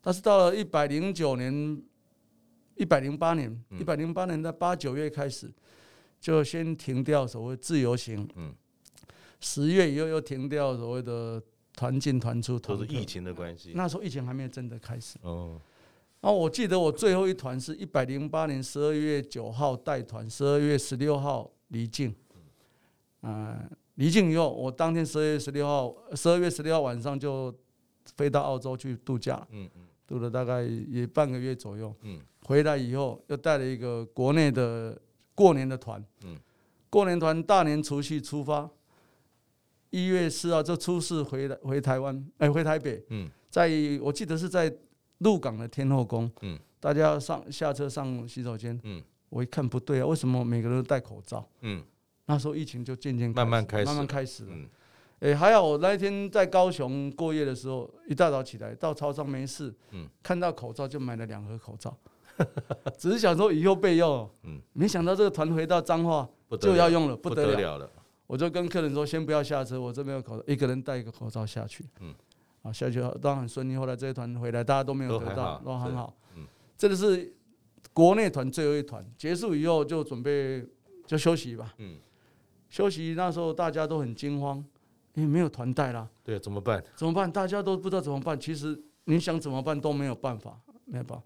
[0.00, 1.82] 但是到了一百零九年、
[2.74, 5.50] 一百零八年、一百零八年的八九月开始，
[6.24, 8.26] 就先停掉所谓自由行。
[8.36, 8.50] 嗯。
[9.40, 11.42] 十月以后又停掉所谓的
[11.76, 12.58] 团进团出。
[12.58, 13.72] 都是疫情的关系。
[13.74, 15.18] 那时候疫情还没有真的开始。
[15.20, 15.60] 哦。
[16.22, 22.14] 然后我记得我最后一团是一百零八年十二月九号带团，十二月十六号离境。
[23.20, 27.54] 嗯，离境以后，我当天十二月十六号，十二月十六号晚上就
[28.16, 29.46] 飞到澳洲去度假。
[29.50, 31.94] 嗯嗯，度了大概也半个月左右。
[32.00, 34.98] 嗯，回来以后又带了一个国内的
[35.34, 36.04] 过年的团。
[36.24, 36.38] 嗯，
[36.90, 38.68] 过年团大年除夕出发，
[39.90, 43.04] 一月四号就初四回来回台湾，哎，回台北。
[43.10, 43.70] 嗯，在
[44.00, 44.74] 我记得是在。
[45.18, 51.48] 鹿港的天后宫，嗯，大家上下车上洗手间，嗯，我一看不对啊，为什么每个人都戴口罩？
[51.60, 51.82] 嗯，
[52.26, 54.56] 那时候疫情就渐渐慢慢开始，慢慢开始了。
[55.20, 61.96] 哎，还好我那一天在高雄过夜的时候，一大早起来到超商没事，嗯，看到口罩就买了两盒口罩，
[62.98, 66.28] 只是想说以后备用，嗯，没想到这个团回到彰化
[66.60, 67.90] 就要用了，不得了了。
[68.26, 71.84] 我就跟客人说，先不要下车，我这边有口罩，一个人戴一个口罩下去。
[72.00, 72.14] 嗯，
[72.62, 73.76] 啊，下去当然很顺利。
[73.76, 76.14] 后来这一团回来，大家都没有得到，都很好。
[76.34, 77.32] 嗯，这个是
[77.92, 80.66] 国内团最后一团结束以后就准备
[81.06, 81.74] 就休息吧。
[81.78, 81.98] 嗯，
[82.70, 84.56] 休息那时候大家都很惊慌，
[85.12, 86.08] 因为没有团带啦。
[86.24, 86.82] 对，怎么办？
[86.96, 87.30] 怎么办？
[87.30, 88.40] 大家都不知道怎么办。
[88.40, 91.24] 其实你想怎么办都没有办法，没有办法。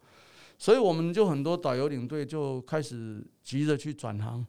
[0.58, 4.44] 所以我们就很多导游领队就开始急着去转行。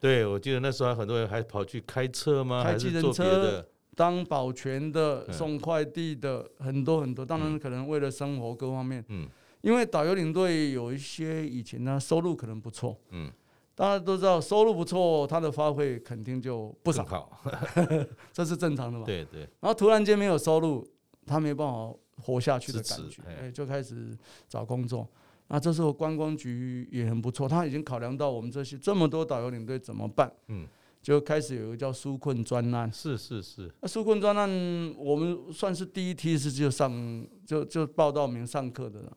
[0.00, 2.64] 对，我记得那时候很多人还跑去开车吗？
[2.64, 3.62] 开计程车、
[3.94, 7.26] 当保全的、送快递的，很多很多。
[7.26, 9.04] 当然，可能为了生活各方面。
[9.08, 9.28] 嗯。
[9.60, 12.96] 因为导游领队有一些以前呢收入可能不错。
[13.10, 13.30] 嗯。
[13.74, 17.04] 大家都知道收入不错，他的花费肯定就不少。
[17.04, 17.42] 好。
[18.32, 19.04] 这是正常的嘛？
[19.04, 19.42] 对对。
[19.60, 20.88] 然后突然间没有收入，
[21.26, 24.16] 他没办法活下去的感觉，哎，就开始
[24.48, 25.06] 找工作。
[25.52, 30.32] 那这时候观光局也很不错，他已经考量到我们这些这么多导游领队怎么办？
[30.46, 30.64] 嗯，
[31.02, 32.88] 就开始有一个叫纾困专案。
[32.92, 33.68] 是是是。
[33.80, 34.48] 那纾困专案，
[34.96, 39.16] 我们算是第一梯次就上就就报到名上课的了。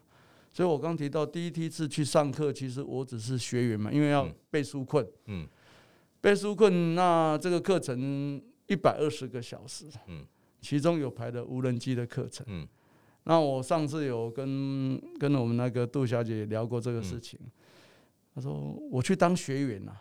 [0.52, 5.08] 所以我刚提到第一梯次去上课，其实我只是学员嘛，因为要背纾困。
[5.28, 5.48] 嗯。
[6.20, 9.86] 被纾困，那这个课程一百二十个小时。
[10.08, 10.26] 嗯。
[10.62, 12.44] 其中有排的无人机的课程。
[12.50, 12.68] 嗯。
[13.26, 17.40] 那我上次有跟跟我们那个杜小姐聊过这个事情，
[18.36, 18.54] 她说
[18.92, 19.94] 我去当学员呐，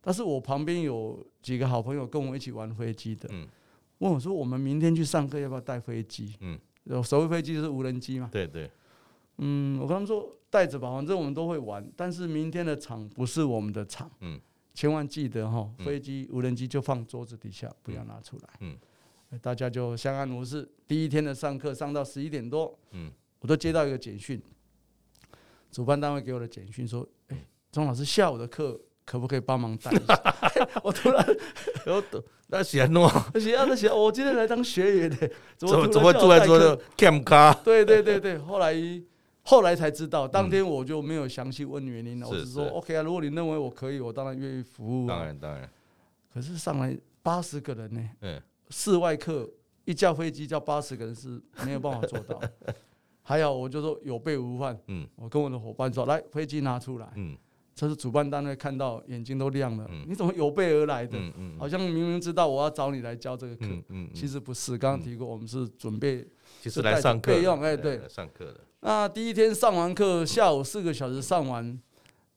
[0.00, 3.28] 但是我旁边有几个好朋友跟我一起玩飞机的，
[3.98, 6.34] 问我说我们明天去上课要不要带飞机？
[6.40, 6.58] 嗯，
[7.02, 8.28] 所谓飞机就是无人机嘛。
[8.32, 8.70] 对对，
[9.38, 14.40] 嗯，我跟他们说带着吧，反正我们都会玩，但是明天的场不是我们的场，嗯，
[14.74, 18.76] 千万记得哈，飞机无人机就放桌子底下，不要拿出来，嗯。
[19.40, 20.68] 大家就相安无事。
[20.86, 24.40] 第一天的上课上到十一点多，嗯，我都接到一个简讯，
[25.70, 30.22] 主办单位给我的简讯说：“哎，钟老师下午的课可不可以帮忙带一下？”
[30.84, 31.26] 我突然，
[31.86, 32.04] 我
[32.48, 37.52] 那闲喏，闲啊，那闲，我今天来当学员的，怎么怎么坐在桌子 cam 卡？
[37.64, 38.74] 对对对对， 后来
[39.42, 42.52] 后来才知道，当天我就没有详细问原因了，我只是。
[42.52, 45.08] 说 OK 啊，如果你认为我可以，我当然愿意服务。
[45.08, 45.68] 当然当然，
[46.32, 48.40] 可是上来八十个人呢，嗯。
[48.70, 49.48] 室外课
[49.84, 52.40] 一架飞机叫八十个人是没有办法做到，
[53.22, 57.36] 还有我就说有备无患，嗯，我跟我的伙伴说，来飞机拿出来，嗯，
[57.74, 61.18] 这是主办单位看到眼睛都亮了，你怎么有备而来的？
[61.58, 66.26] 好像明明知道我要找你来教这个课，嗯，其实不是，刚刚提过我们是准备，
[66.62, 68.60] 其实来上课备用，哎，对，上课的。
[68.80, 71.78] 那第一天上完课，下午四个小时上完。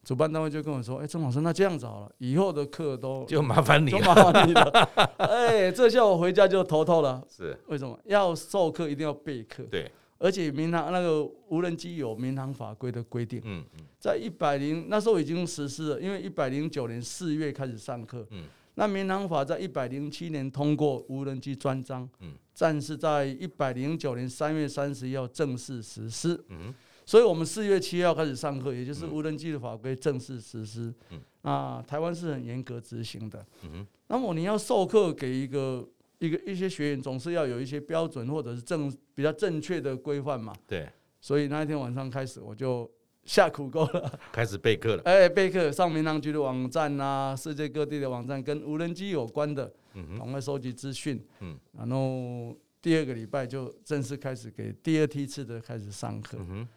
[0.07, 4.63] 主办单位就跟我说：“哎，钟老师，那这样子好了，以后的课都就麻烦你，就麻烦你了。
[5.19, 7.21] 哎，这下我回家就头痛了。
[7.29, 7.99] 是为什么？
[8.05, 9.63] 要授课一定要备课。
[9.63, 13.41] 对，而且民航那个无人机有民航法规的规定。
[13.43, 18.25] 嗯嗯，在一百零那时候已经实施了，因为一百零九年四月开始上课。
[18.31, 22.09] 嗯，那民航法在一百零七年通过无人机专章。
[22.21, 26.41] 嗯，但是在一百零九年三月三十一号正式实施。
[26.47, 26.73] 嗯。
[27.07, 30.93] 所以，我们四月七号开始上课，也就是无人机的法规正式实施。
[31.11, 33.39] 嗯，啊，台湾是很严格执行的。
[33.63, 33.87] 嗯哼。
[34.07, 35.87] 那么你要授课给一个
[36.19, 40.53] 一个一些学员，总是要有一些标准或者是正比较正确的规范嘛。
[40.67, 40.85] 对。
[41.21, 42.91] 所以那一天晚上开始，我就
[43.23, 45.01] 下苦功了， 开始备课了。
[45.05, 51.25] 哎，备课，上民航局的网站啊，世界各地的网站跟无人机有关的，嗯哼，赶快收集资讯。
[51.39, 51.57] 嗯。
[51.71, 56.37] 然后第二个礼拜就正式开始给第二梯次的开始上课。
[56.41, 56.67] 嗯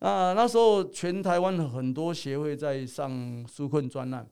[0.00, 0.08] 哼。
[0.08, 3.10] 啊，那时候全台湾很多协会在上
[3.46, 4.28] 纾困专案，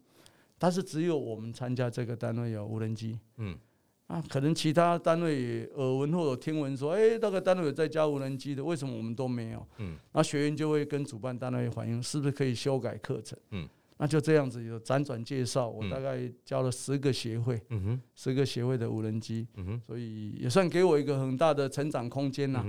[0.58, 3.18] 但是只有我们参加这个单位有无人机。
[3.38, 3.58] 嗯，
[4.06, 9.66] 啊，可能其他单位耳闻或者听闻说，哎、欸，那个单位有在教无人机的，为什么我们都没有？
[9.78, 13.36] 嗯，那学员就会跟主办单位反映，是不是可以修改课程？
[13.50, 22.64] 嗯，那就这样子有辗转介绍，我大概教了十个协会，嗯哼，十个协会的无人机，嗯哼，所以也算给我一个很大的成长空间呐。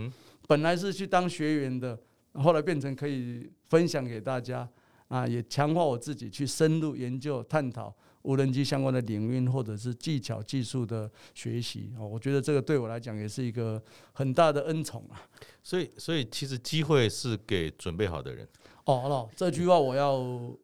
[0.48, 1.96] 本来是去当学员的。
[2.41, 4.67] 后来变成可以分享给大家
[5.08, 12.04] 啊，也强化我自己去深入研究、探讨无人机相关的领域或者是技巧、技术的学习啊。
[12.04, 13.82] 我觉得这个对我来讲也是一个
[14.13, 15.21] 很大的恩宠啊。
[15.63, 18.47] 所以，所以其实机会是给准备好的人。
[18.86, 20.56] 哦，这句话我要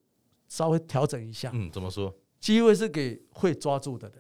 [0.47, 1.51] 稍微调整一下。
[1.53, 2.13] 嗯，怎么说？
[2.39, 4.17] 机会是给会抓住的人。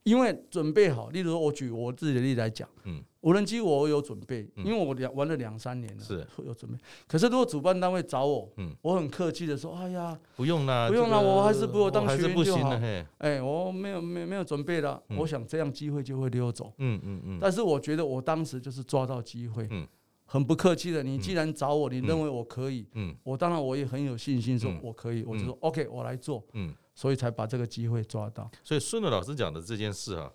[0.00, 0.02] 嗯。
[0.04, 6.78] 因为准备好，例如我举我自己的例子来讲，嗯，无人机我有准备，因为我两玩了两三年了，是有准备。
[7.06, 12.70] 可是如果主办单位找我，嗯，我很客气的说，哎呀，不用啦，不用啦，我还是不如当学员就好。
[13.18, 16.72] 哎，我没有没没有准备了，我想这样机会就会溜走。
[16.78, 17.38] 嗯嗯嗯。
[17.38, 19.86] 但是我觉得我当时就是抓到机会，嗯，
[20.24, 21.02] 很不客气的。
[21.02, 26.74] 你既然找我，你认为我可以，嗯，我当然我也很有信心说我可以，我就说 OK，我来做，嗯。
[27.00, 28.50] 所以才把这个机会抓到。
[28.62, 30.30] 所以顺着老师讲的这件事啊，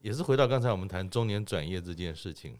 [0.00, 2.58] 也是回到刚才我们谈中年转业这件事情。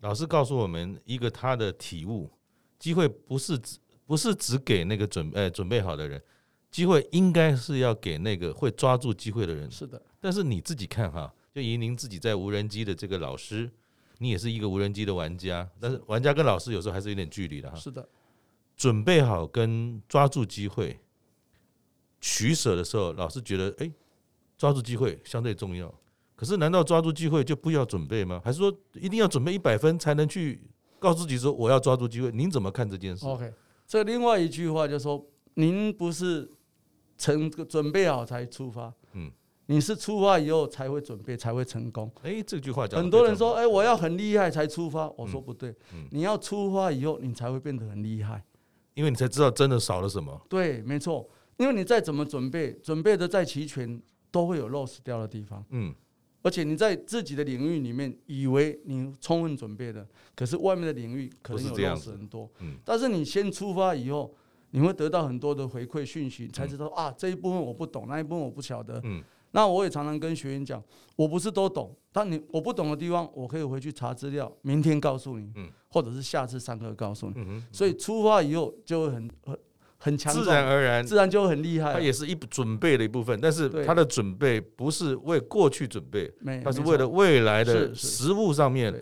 [0.00, 2.30] 老师告诉我们一个他的体悟：
[2.78, 6.22] 机会不是只不是只给那个准备、哎、准备好的人，
[6.70, 9.70] 机会应该是要给那个会抓住机会的人。
[9.70, 10.02] 是的。
[10.20, 13.70] 但是你自己看哈，就以您自己在无人机的这个老师，
[14.18, 17.76] 你也是一个无人机的玩家，但是玩家跟老师有时候还是有点距离的哈。
[17.78, 18.06] 是的。
[18.76, 21.00] 准备好跟抓住机会
[22.22, 23.92] 取舍的时候，老是觉得哎，
[24.56, 25.92] 抓住机会相对重要。
[26.34, 28.40] 可是，难道抓住机会就不要准备吗？
[28.44, 30.60] 还是说一定要准备一百分才能去
[30.98, 32.30] 告诉自己说我要抓住机会？
[32.32, 33.52] 您怎么看这件事？OK，
[33.86, 36.48] 这另外一句话就是说，您不是
[37.18, 39.30] 成准备好才出发，嗯，
[39.66, 42.10] 你是出发以后才会准备才会成功。
[42.22, 45.08] 哎，这句话讲很多人说，哎，我要很厉害才出发。
[45.10, 45.74] 我说不对，
[46.10, 48.44] 你要出发以后，你才会变得很厉害，
[48.94, 50.40] 因为你才知道真的少了什么。
[50.48, 51.28] 对，没错，
[51.62, 55.64] 因为你再怎么准备，准备的再齐全，都会有 loss 掉的地方。
[55.70, 55.94] 嗯。
[56.42, 62.50] 而且你在自己的领域里面以为你充分准备了，可是外面的领域可能有 loss 很多。
[62.58, 64.34] 嗯但是你先出发以后，
[64.72, 69.00] 你会得到很多的回馈讯息，才知道啊，这一部分我不懂，那一部分我不晓得。
[69.04, 69.22] 嗯
[69.54, 70.82] 那我也常常跟学员讲，
[71.14, 77.62] 我不是都懂，但你我不懂的地方，我可以回去查资料，明天告诉你，嗯或者是下次上课告诉你。
[77.70, 79.56] 所以出发以后就会很很。
[80.04, 81.92] 很强，自然而然，自然就很厉害。
[81.92, 86.28] 它也是一准备的一部分，但是它的准备不是为过去准备，
[86.64, 88.92] 它是为了未来的实物上面，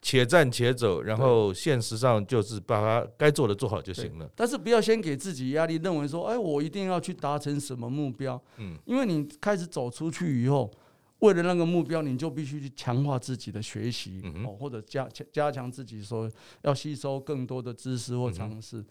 [0.00, 1.02] 且战且走。
[1.02, 4.26] 然后现实上就是把它该做的做好就行了。
[4.34, 8.42] 但是不要先给自己压力，认为说，哎，我一定要去达成什么目标。
[8.56, 10.70] 嗯，因为你开始走出去以后，
[11.18, 16.30] 为了那个目标，你就必须去强化自己的学习，哦，或者加强加强自己说
[16.62, 18.82] 要吸收更多的知识或常识。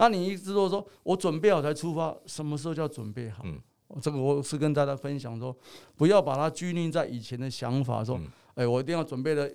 [0.00, 3.42] 那你一直都说，我准备好才出发，什么时候叫准备好？
[3.44, 3.60] 嗯，
[4.00, 5.54] 这个我是跟大家分享说，
[5.94, 8.18] 不要把它拘泥在以前的想法，说，
[8.54, 9.52] 哎，我一定要准备的，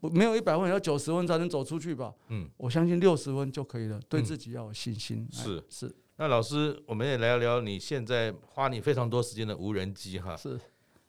[0.00, 2.12] 没有一百分，要九十分才能走出去吧？
[2.28, 5.26] 嗯，我相信六十分就可以了，对自己要有信心。
[5.32, 5.90] 是是。
[6.18, 10.36] 那老师，我们也聊聊你现在花你非常多时间的无人机哈。
[10.36, 10.60] 是。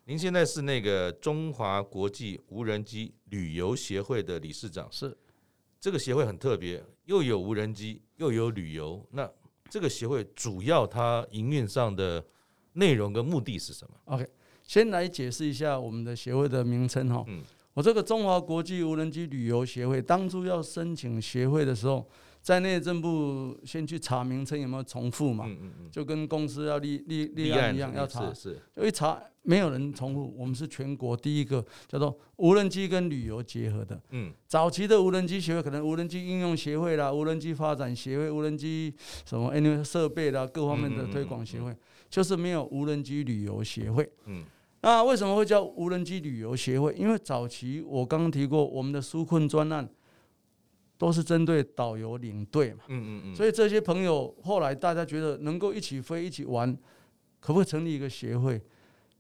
[0.06, 4.88] 您现在是那个中华国际无人机旅游协会的理事长。
[4.90, 5.18] 是。
[5.88, 9.02] 这个协会很特别，又有无人机，又有旅游。
[9.12, 9.26] 那
[9.70, 12.22] 这个协会主要它营运上的
[12.74, 14.28] 内容跟目的是什么？OK，
[14.64, 17.24] 先来解释一下我们的协会的名称哈。
[17.28, 17.42] 嗯，
[17.74, 22.06] 我这个中华国际无人机旅游协会当初要申请协会的时候。
[22.48, 25.46] 在内政部先去查名称有没有重复嘛？
[25.92, 28.32] 就跟公司要立立立案一样要查，
[28.74, 30.34] 就一查没有人重复。
[30.38, 34.02] 我们是全国第一个叫做无人机跟旅游结合的。
[34.12, 38.94] 嗯，早期的无人机协会可能无人机应用协会啦、无人机发展协会、无人机
[39.26, 41.76] 什么 anyway 设备啦各方面的推广协会，
[42.10, 44.10] 就是没有无人机旅游协会。
[44.26, 44.46] 嗯，
[44.84, 46.96] 那为什么会叫无人机旅游协会？
[46.98, 49.90] 因为早期我刚刚提过我们的纾困专案。
[50.98, 56.76] 都是针对导游领队嘛，嗯嗯嗯，所以这些朋友后来大家觉得能够一起飞一起玩，
[57.40, 58.62] 可不可以成立一个协会？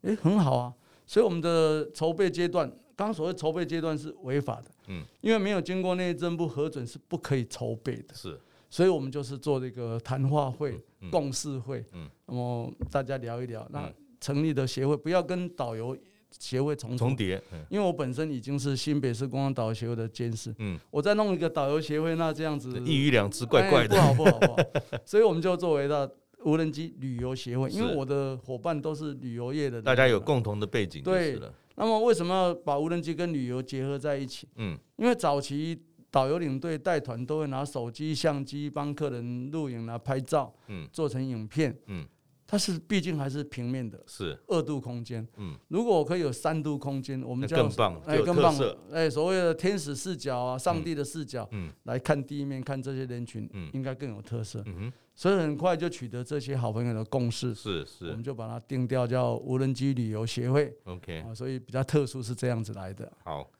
[0.01, 0.73] 诶，很好啊。
[1.05, 8.39] 所以我们的筹备阶段，刚所谓筹备阶段是违法的，嗯，因为没有经过内政部核准是不可以筹备的，是。
[8.69, 10.77] 所以我们就是做这个谈话会、
[11.09, 15.95] 共事会，嗯，那么大家聊一聊，那成立的协会不要跟导游。
[16.31, 24.57] 协会重重叠，因为我本身已经是新北市观光导游协会的监事，嗯，我再弄一个导游协会，那这样子一鱼两吃，怪怪的，不好不好不好，
[25.05, 26.09] 所以我们就作为了
[26.43, 31.39] 无人机旅游协会，因为我的伙伴都是旅游业的，大家有共同的背景，对。
[31.79, 34.47] 那么为什么要把无人机跟旅游结合在一起？
[34.55, 42.03] 嗯，因为早期导游领队带团都会拿手机相机帮客人录影啊、拍照，嗯，做成影片，嗯。
[42.47, 45.27] 它是毕竟还是平面的，是二度空间。
[45.35, 48.55] 嗯，如果我可以有三度空间，我们叫更棒，哎，更棒。
[48.89, 54.63] 哎，所谓的天使视角啊，上帝的视角，嗯，来看地面，看这些人群，嗯，应该更有特色。
[54.65, 57.53] 嗯哼，所以很快就取得这些好朋友的共识。
[57.53, 60.73] 是是，我们就把它定调叫无人机旅游协会。
[60.85, 63.11] OK，啊，所以比较特殊是这样子来的。
[63.25, 63.51] 好，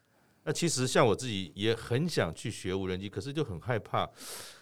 [0.46, 4.10] 那其实像我自己也很想去学无人机，可是就很害怕。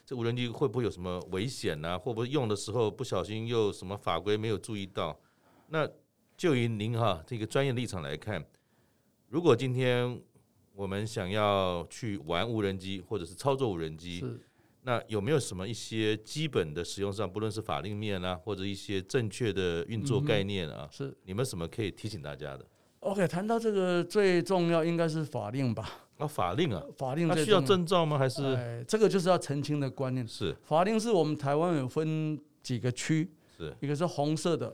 [0.06, 1.98] 这无人机会不会有什么危险呢？
[1.98, 5.20] 会不会用的时候不小心又什么法规没有注意到？
[5.70, 5.90] 那
[6.38, 8.46] 就以您哈这个专业立场来看，
[9.30, 10.22] 如果今天
[10.76, 14.24] 我们想要去玩无人机或者是操作无人机，
[14.84, 22.64] 那有没有什么一些基本的使用上，不论是法令面啊，或者一些正确的运作概念啊，是你们什么可以提醒大家的
[23.00, 26.05] ？OK，谈到这个最重要应该是法令吧。
[26.18, 28.18] 啊，法令啊，法令它需要证照吗？
[28.18, 28.44] 还是？
[28.56, 30.28] 哎，这个就是要澄清的观念。
[30.28, 34.74] 是，法令是我们台湾有分几个区，是一个是红色的、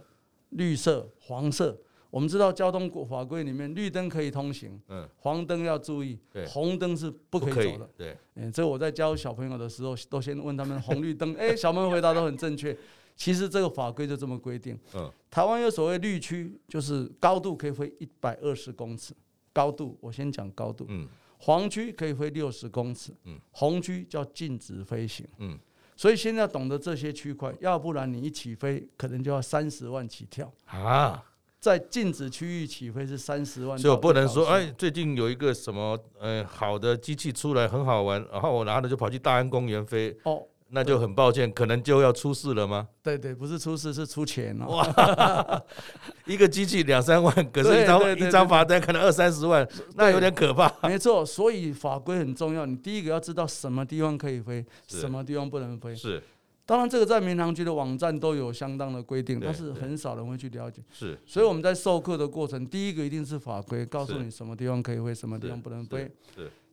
[0.50, 1.78] 绿色、黄色。
[2.10, 8.18] 我们知道交通法规里面，绿灯可以通行，嗯，黄灯要注意，对，红灯是不可以走的，对。
[8.36, 12.78] 嗯，这我在教小朋友的时候，都先问他们红绿灯，哎，小朋友回答都很正确。
[13.16, 14.78] 其实这个法规就这么规定。
[14.94, 19.14] 嗯，台湾有所谓绿区，就是高度可以飞一百二十公尺，
[19.54, 20.86] 高度我先讲高度。
[20.90, 21.08] 嗯，
[21.42, 25.28] 黄区可以飞六十公尺，嗯，红区叫禁止飞行。
[25.40, 25.58] 嗯，
[25.96, 30.52] 所以现在要懂得这些区块，要不然你一起飞，可能就要三十万起跳。
[30.66, 31.26] 啊。
[31.60, 42.88] 在禁止区域起飞是三十万，所以我不能说，哎，最近有一个什么，呃，好的机器出来很好玩，然后我拿着就跑去大安公园飞，哦，那就很抱歉，可能就要出事了吗？
[43.04, 44.68] 对对，不是出事是出钱哦。
[44.68, 45.64] 哇，
[46.26, 50.72] 一个机器两三万，可是一张一张罚单可能二三十万，那有点可怕。
[50.88, 55.96] 没错，所以法规很重要，你第一个要知道什么地方可以飞，什么地方不能飞。
[55.96, 56.24] 是。
[56.64, 60.82] 当然，这个在民航局的网站都有相当的规定，但是很少人会去了解。
[60.94, 66.10] 是，所以我们在授课的过程，第一个一定是法规，告诉你什么地方可以飞，什么地方不能飞。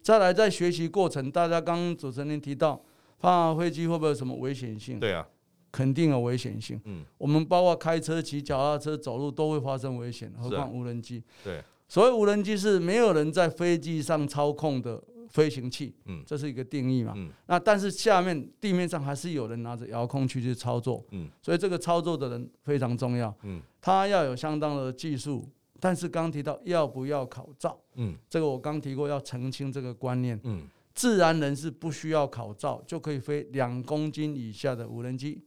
[0.01, 2.80] 再来，在学习过程，大家刚刚主持人提到，
[3.19, 4.99] 怕飞机会不会有什么危险性？
[4.99, 5.27] 对啊，
[5.71, 6.81] 肯定有危险性。
[6.85, 11.23] 嗯，我们包括开车、骑脚踏车、走路都会发生危险，何况无人机。
[11.45, 15.03] 对，所谓无人机是没有人在飞机上操控的。
[15.31, 25.47] 飞行器，嗯，这是一个定义嘛，嗯，那但是下面地面上还是有人拿着遥控器去操作，嗯，所以这个操作的人非常重要，嗯，他要有相当的技术，
[25.79, 30.66] 但是刚提到要不要考照，嗯，这个我刚提过要澄清这个观念，嗯，
[30.99, 35.40] 自然人是不需要考照就可以飞两公斤以下的无人机，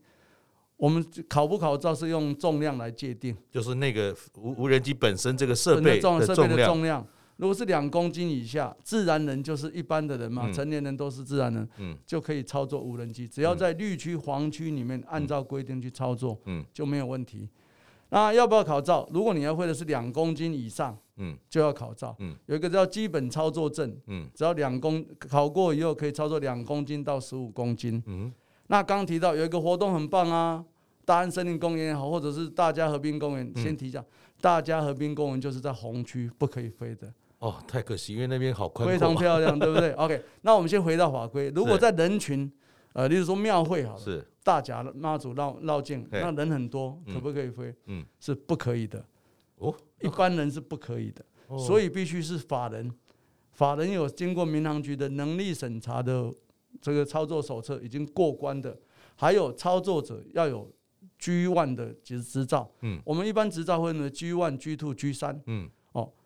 [0.78, 7.06] 我们考不考照是用重量来界定，就是那个无无人机本身这个设备的设备的重量。
[7.36, 13.28] 如果是两公斤以下，自然人就是一般的人嘛，嗯、成年人都是自然人，嗯、就可以操作无人机。
[13.28, 17.46] 只要在绿区、黄区里面按照规定去操作，嗯、就没有问题。
[18.12, 19.08] 那要不要考照？
[19.10, 22.14] 如果你要会的是两公斤以上，嗯、就要考照。
[22.18, 28.02] 嗯、有一个叫基本操作证，嗯、只要两公考过以后可以操作两公斤到十五公斤。
[28.04, 28.30] 嗯、
[28.66, 30.62] 那刚提到有一个活动很棒啊，
[31.06, 34.06] 大安森林公园也好，或者是大家河滨公园，先提一下，嗯、
[34.42, 37.10] 大家河滨公园就是在红区不可以飞的。
[37.38, 41.50] 哦，太可惜，因为那边好宽阔，非常漂亮，对不对？OK，那我们先回到法规。
[41.54, 42.52] 如果在人群，
[42.92, 47.74] 呃，例如说庙会好了，是大甲妈祖绕绕境，那人很多，可不可以飞？
[47.86, 49.04] 嗯，是不可以的。
[49.56, 51.24] 哦，一般人是不可以的，
[51.58, 52.92] 所以必须是法人。
[53.52, 56.32] 法人有经过民航局的能力审查的
[56.80, 58.78] 这个操作手册已经过关的，
[59.14, 60.70] 还有操作者要有
[61.18, 62.70] G one 的执执照。
[62.80, 65.40] 嗯，我们一般执照会呢 G one、G two、G 三。
[65.46, 65.70] 嗯。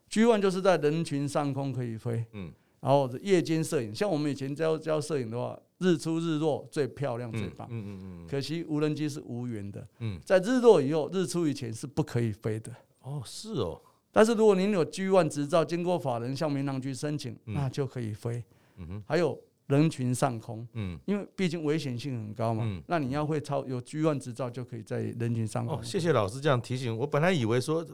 [0.08, 12.72] G1 就是在人群上空可以飞，嗯，然后夜间摄影，像我们以前教教摄影的话，日出日落最漂亮最棒，嗯嗯嗯，可惜无人机是无缘的，嗯，在日落以后，日出以前是不可以飞的。
[13.02, 13.80] 哦，是哦。
[14.12, 18.42] 但是如果您有 G1 执照，经过法人向民航局申请，那就可以飞。
[18.76, 25.78] 嗯哼，还有人群上空，嗯，因为毕竟危险性很高嘛，那你要会超有 G1 执照，就可以在人群上空。
[25.78, 27.84] 哦，谢谢老师这样提醒，我本来以为说。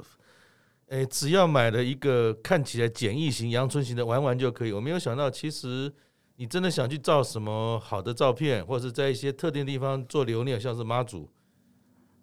[0.92, 4.72] 诶，只要买了一个看起来简易型、阳春型的玩玩就可以。
[4.72, 5.90] 我没有想到，其实
[6.36, 11.26] 你真的想去照什么好的照片，或者是在一些特定地方做留念，像是妈祖，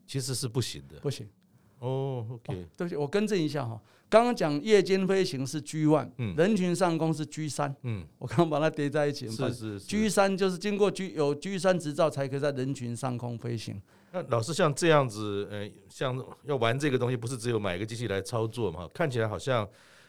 [0.06, 1.00] 其实是不行的。
[1.00, 1.28] 不行。
[1.80, 2.68] 哦，OK。
[2.78, 3.82] 对不起，我更正一下哈。
[4.08, 9.28] 刚刚讲夜间飞行是 G one，嗯，人群上空是 G 三，嗯，我刚刚把它叠在一起。
[9.28, 9.88] 是是是。
[9.88, 13.82] G 三就是经过 G 有 G 三执照才可以在人群上空飞行。
[14.12, 18.90] 那老师像这样子，呃，像要玩这个东西，不是只有买一个机器来操作嘛？
[18.94, 19.68] 看起来好像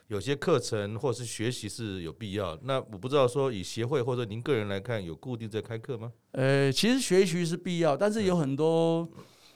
[0.09, 2.59] 有些课程或者是学习是有必要。
[2.63, 6.11] 那我不知道说以协会或者您个人来看，有固定在开课吗？
[6.33, 9.07] 呃，其实学习是必要，但是有很多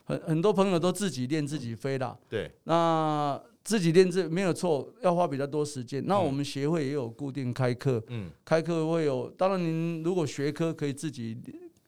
[0.05, 2.15] 很很多朋友都自己练自己飞啦。
[2.29, 6.05] 对，那自己练这没有错，要花比较多时间。
[6.07, 9.31] 那我们协会也有固定开课，嗯，开课会有。
[9.39, 11.39] 当然，您如果学科可以自己。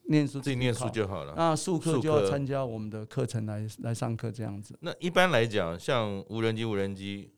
[0.09, 1.33] 念书自己念书就好了。
[1.35, 4.77] 那术课就要参加我们的课程来来上课这样子。
[4.81, 7.31] 那一般来讲，像无人机、无人机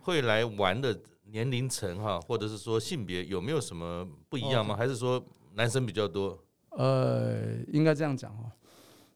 [0.00, 4.76] 会来玩的年龄层哈，或者是说性别有没有什么不一样吗？
[4.76, 6.38] 还是说男生比较多？
[6.70, 8.50] 呃，应该这样讲哦，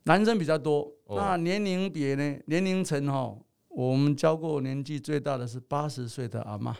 [0.04, 0.92] 男生比较多。
[1.08, 2.36] 那年龄别呢？
[2.46, 3.36] 年龄层哈，
[3.68, 6.74] 我们教过年纪最大的是八十岁的阿嬷。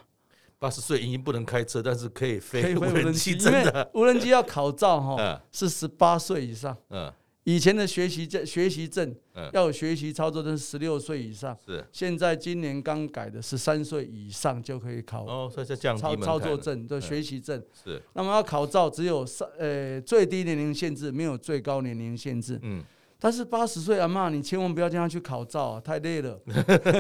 [0.65, 3.37] 八十岁已经不能开车，但是可以飞无人机。
[3.37, 6.75] 真的，无人机要考照哈，是十八岁以上。
[6.89, 7.13] 嗯，
[7.43, 9.15] 以前的学习证、学习证
[9.53, 11.55] 要有学习操作证，十六岁以上。
[11.67, 15.27] 是，现在今年刚改的，十三岁以上就可以考。
[15.27, 16.25] 哦，所以是降低门槛。
[16.25, 18.01] 操作证对学习证是。
[18.15, 22.59] 那么要考照，只有上呃最低年龄限制，没有最高年龄限制。
[22.63, 22.83] 嗯。
[23.25, 26.39] 但是八十岁阿嬷，你千万不要叫他去考照啊， 太累了。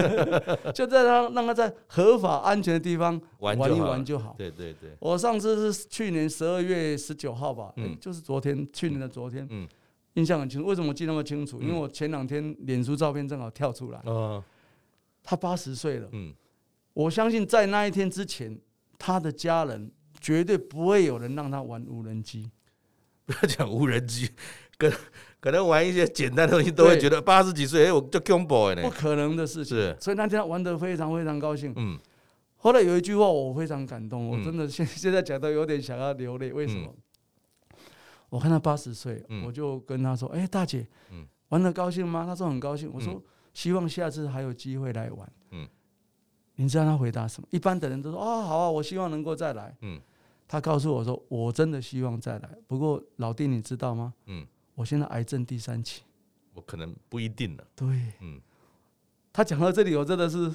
[0.72, 4.34] 就在他让他在合法安全的地方玩一玩就好。
[4.38, 4.96] 对对对。
[5.00, 9.68] 我上次是去年十二月十九号吧，嗯，就是昨天，去年的昨天，嗯，
[10.14, 10.66] 印象很清楚。
[10.66, 11.60] 为什么我记那么清楚？
[11.60, 14.00] 因为我前两天脸书照片正好跳出来。
[14.06, 14.42] 哦。
[15.22, 16.08] 他八十岁了。
[16.12, 16.32] 嗯。
[16.94, 18.58] 我相信在那一天之前，
[18.98, 22.50] 他的家人绝对不会有人让他玩无人机。
[23.26, 24.30] 不要讲无人机，
[24.76, 24.90] 可
[25.44, 28.80] 可能玩一些简单的东西都会觉得八十几岁，哎，我就恐怖呢。
[28.80, 29.76] 不可能的事情。
[29.76, 31.70] 是，所以那天他玩得非常非常高兴。
[31.76, 31.98] 嗯。
[32.56, 36.50] 后来有一句话我非常感动，我真的现 现在讲到有点想要流泪。
[36.50, 36.90] 为什么？
[38.30, 42.90] 我看他八十岁，我就跟他说：“哎，大姐，嗯玩的高兴吗？”他说很高兴。
[42.94, 43.22] 我说
[43.52, 45.68] ：“希望下次还有机会来玩。”嗯。
[46.54, 47.46] 你知道他回答什么？
[47.50, 50.00] 一般的人都说：“哦，好啊，我希望能够再来。”嗯。
[50.48, 54.14] 他告诉我说：“我真的希望再来，不过老弟，你知道吗？
[54.26, 56.02] 嗯，我现在癌症第三期，
[56.52, 57.86] 我可能不一定了。”对，
[58.20, 58.40] 嗯，
[59.32, 60.52] 他讲到这里，我真的是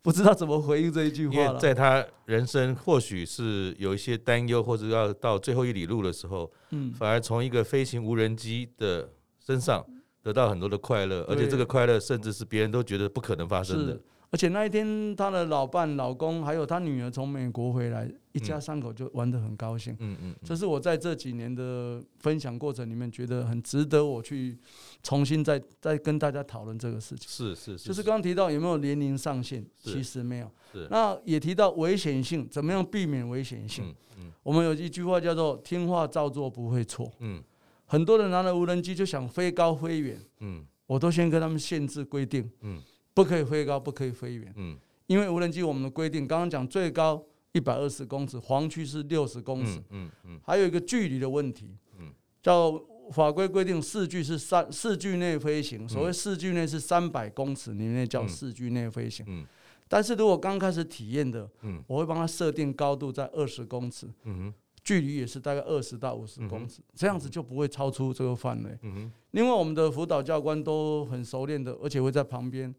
[0.00, 1.58] 不知道怎么回应这一句话了。
[1.58, 9.84] 在他人生或许是有一些担忧，或者要到最后一里路的时候，嗯，反而从一个飞行无人机的身上
[10.22, 14.00] 得到很多的快乐，而且这个快乐甚至是别人都觉得不可能发生的。
[14.30, 19.96] 而且那一天，他的老伴、老公还有他女儿从美国回来，一家三口就玩得很高兴。
[20.00, 24.58] 嗯嗯，这是我在这几年的分享过程里面觉得很值得我去
[25.02, 27.26] 重新再再跟大家讨论这个事情。
[27.26, 30.50] 是是是，就是刚刚提到有没有年龄上限，其实没有。
[30.74, 30.86] 是。
[30.90, 33.94] 那也提到危险性，怎么样避免危险性？
[34.18, 34.30] 嗯。
[34.42, 37.10] 我们有一句话叫做“听话照做不会错”。
[37.20, 37.42] 嗯。
[37.86, 40.20] 很多人拿了无人机就想飞高飞远。
[40.40, 40.66] 嗯。
[40.86, 42.50] 我都先跟他们限制规定。
[42.60, 42.82] 嗯。
[43.18, 44.54] 不可以飞高，不可以飞远。
[44.54, 49.82] 嗯，因为无人机我们的规定，刚刚讲最高一百二十公尺，黄区是六十公尺。
[49.90, 51.76] 嗯嗯，还有一个距离的问题。
[51.98, 59.26] 嗯，叫法规规定四距是三四距内飞行，所谓四距内是三百公尺以内叫四距内飞行。
[59.28, 59.44] 嗯，
[59.88, 64.06] 但是如果刚开始体验的，嗯，我会帮他设定高度在二十公尺。
[64.22, 64.54] 嗯，
[64.84, 68.78] 距离也是大概二十到五十公尺，这样子就不会超出这个范围。
[68.82, 72.72] 嗯，另外我们的辅导教官都很熟练的，而且会在旁边。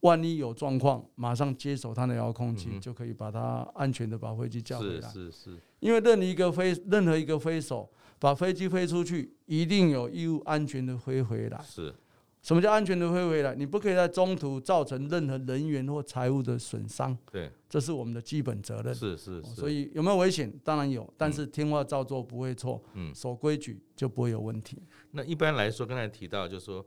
[0.00, 5.08] 万一有状况，马上接手他的遥控器，就可以把他安全的把飞机叫回来。
[5.08, 5.58] 是是是。
[5.80, 7.86] 因为任何一个飞，任何一个飞手
[8.18, 11.60] 把飞机飞出去，一定有义务安全的飞回来。
[11.62, 11.94] 是。
[12.40, 13.54] 什么叫安全的飞回来？
[13.54, 17.14] 你不可以在中途造成任何人员或财物的损伤。
[17.30, 17.50] 对。
[17.68, 18.94] 这是我们的基本责任。
[18.94, 19.54] 是是是。
[19.54, 20.50] 所以有没有危险？
[20.64, 22.82] 当然有，但是听话照做不会错。
[22.94, 23.14] 嗯。
[23.14, 24.82] 守规矩就不会有问题。
[25.10, 26.82] 那一般来说，刚才提到就是说。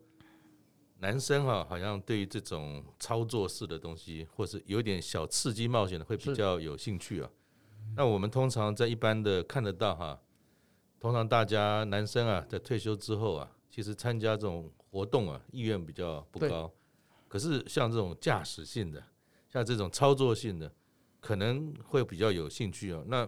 [1.04, 7.30] 男生哈，好像对于这种操作式的东西，或是有点小刺激冒险的，会比较有兴趣啊。
[7.98, 10.18] 那我们通常在一般的看得到哈，
[11.02, 16.74] 通常大家男生啊，在退休之后啊，其实参加这种活动啊，意愿比较不高。
[17.28, 19.04] 可是像这种驾驶性的，
[19.50, 20.74] 像这种操作性的，
[21.20, 23.04] 可能会比较有兴趣啊。
[23.08, 23.28] 那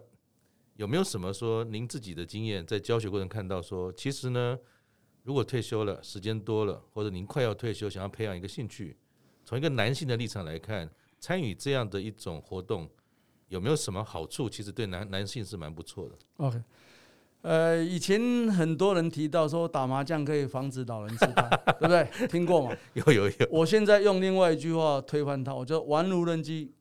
[0.78, 4.58] 有没有什么说您自己的经验，在教学过程看到说，其实呢？
[5.26, 8.96] 如果退休了，时间多了，或者您快要退休，想要培养一个兴趣，
[9.44, 10.88] 从一个男性的立场来看，
[11.20, 12.88] 参与这样的一种活动，
[13.48, 14.48] 有没有什么好处？
[14.48, 16.16] 其实对男男性是蛮不错的。
[16.38, 16.62] OK，
[17.42, 18.22] 呃，以前
[18.52, 21.50] 很多人提到说打麻将可以防止老人痴呆，
[21.80, 22.28] 对不对？
[22.28, 22.78] 听过吗？
[22.94, 23.48] 有有有。
[23.50, 26.72] 我现在用另外一句话推翻它，我就玩无人机，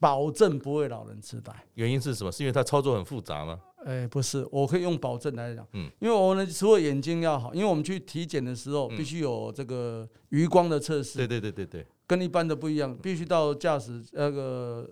[0.00, 1.52] 保证不会老人痴呆。
[1.74, 2.32] 原因是什么？
[2.32, 3.60] 是因为它操作很复杂吗？
[3.84, 14.88] 哎，不是，我可以用保证来讲，嗯，因为我们除了眼睛要好，因为我们去体检的时候必须有这个余光的测试，对对对对对，跟一般的不一样，必须到驾驶那个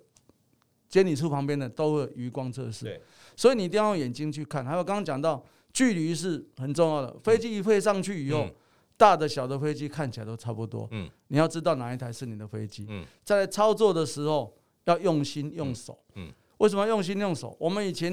[0.89, 3.01] 监理处旁边的都会有余光测试，对，
[3.37, 4.65] 所以你一定要用眼睛去看。
[4.65, 8.49] 还有刚刚讲到距离是很重要的，飞机一飞上去以后，
[8.97, 14.53] 大的小的飞机看起来都差不多，嗯，你要知道哪一台是你的飞机，嗯，在操作的时候
[14.85, 16.29] 要用心用手，嗯。
[16.59, 17.57] 为什么要用心用手？
[17.59, 18.13] 我们以前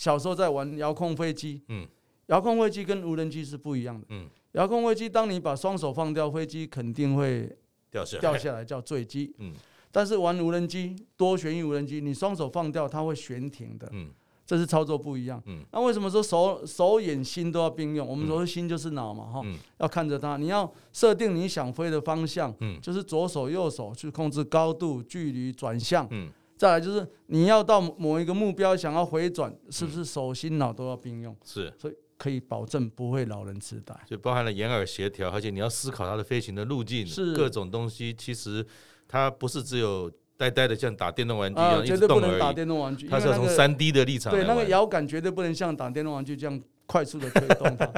[0.00, 1.86] 小时候在玩遥控飞机，嗯，
[2.28, 7.54] 遥控飞机跟无人机是不一样的，嗯，遥控飞机当你把双手放掉，飞机肯定会
[7.90, 8.64] 掉下来，掉下来。
[8.64, 9.52] 叫坠机，嗯，
[9.92, 14.08] 但是玩无人机多旋翼无人机，你双手放掉它会悬停的，嗯，
[14.46, 18.08] 这是操作不一样，嗯，那为什么说手手眼心都要并用？
[18.08, 19.42] 我们说心就是脑嘛，哈，
[19.80, 26.30] 要看着它，你要设定你想飞的方向，嗯，就是左手右手去控制高度、距离、转向，嗯。
[26.60, 31.34] 再来就是你要到某一个目标，想要回转，是不是手心脑都要并用？
[31.42, 33.98] 是，所以可以保证不会老人痴呆。
[34.04, 38.12] 就包含了眼耳协调，而且你要思考它的飞行的路径，是各种东西。
[38.12, 38.62] 其实
[39.08, 43.08] 它不是只有呆呆的像打电动玩具一样，绝对不能打电动玩具。
[43.08, 47.90] 它是要从三 D 的立场，对那个摇杆绝对不能像打电动玩具这样快速的推动它。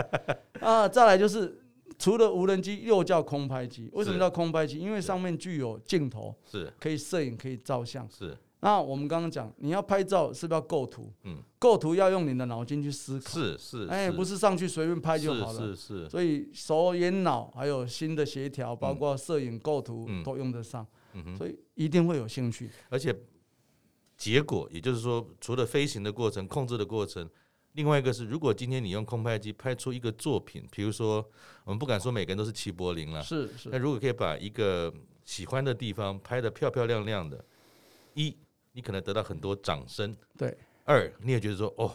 [0.64, 1.58] 啊，再来就是。
[1.98, 3.88] 除了无人机，又叫空拍机。
[3.92, 4.76] 为什么叫空拍机？
[4.80, 8.08] 因为上面具有镜头，是可以摄影，可以照相。
[8.10, 8.36] 是。
[8.64, 11.12] 那我们刚刚讲，你要拍照是不是要构图？
[11.24, 13.30] 嗯，构图要用你的脑筋去思考。
[13.30, 13.86] 是是。
[13.88, 15.60] 哎，不是上去随便拍就好了。
[15.60, 16.08] 是是是。
[16.08, 20.86] 所以手眼脑还有新的协调，包括摄影构图都用得上。
[21.14, 21.36] 嗯哼。
[21.36, 22.70] 所以一定会有兴趣。
[22.88, 23.12] 而且
[24.16, 27.28] 结果，也就是说，除了飞行的过程、控制的过程。
[27.72, 31.26] 另外一个是，如果今天你用空拍机拍出一个作品，比如说，
[31.64, 33.70] 我们不敢说每个人都是齐柏林了，是是。
[33.70, 34.92] 那如果可以把一个
[35.24, 37.42] 喜欢的地方拍得漂漂亮亮的，
[38.12, 38.36] 一，
[38.72, 40.56] 你可能得到很多掌声，对。
[40.84, 41.94] 二，你也觉得说，哦，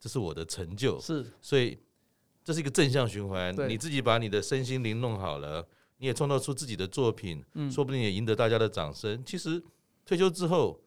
[0.00, 1.26] 这是我的成就，是。
[1.42, 1.78] 所以
[2.42, 5.66] 这是一个正向循环，你自己把你的身心灵弄好了，
[5.98, 9.22] 你也创造出自己的作品，说不定也赢得大家的掌声。
[9.24, 9.62] 其实
[10.06, 10.80] 退休之后，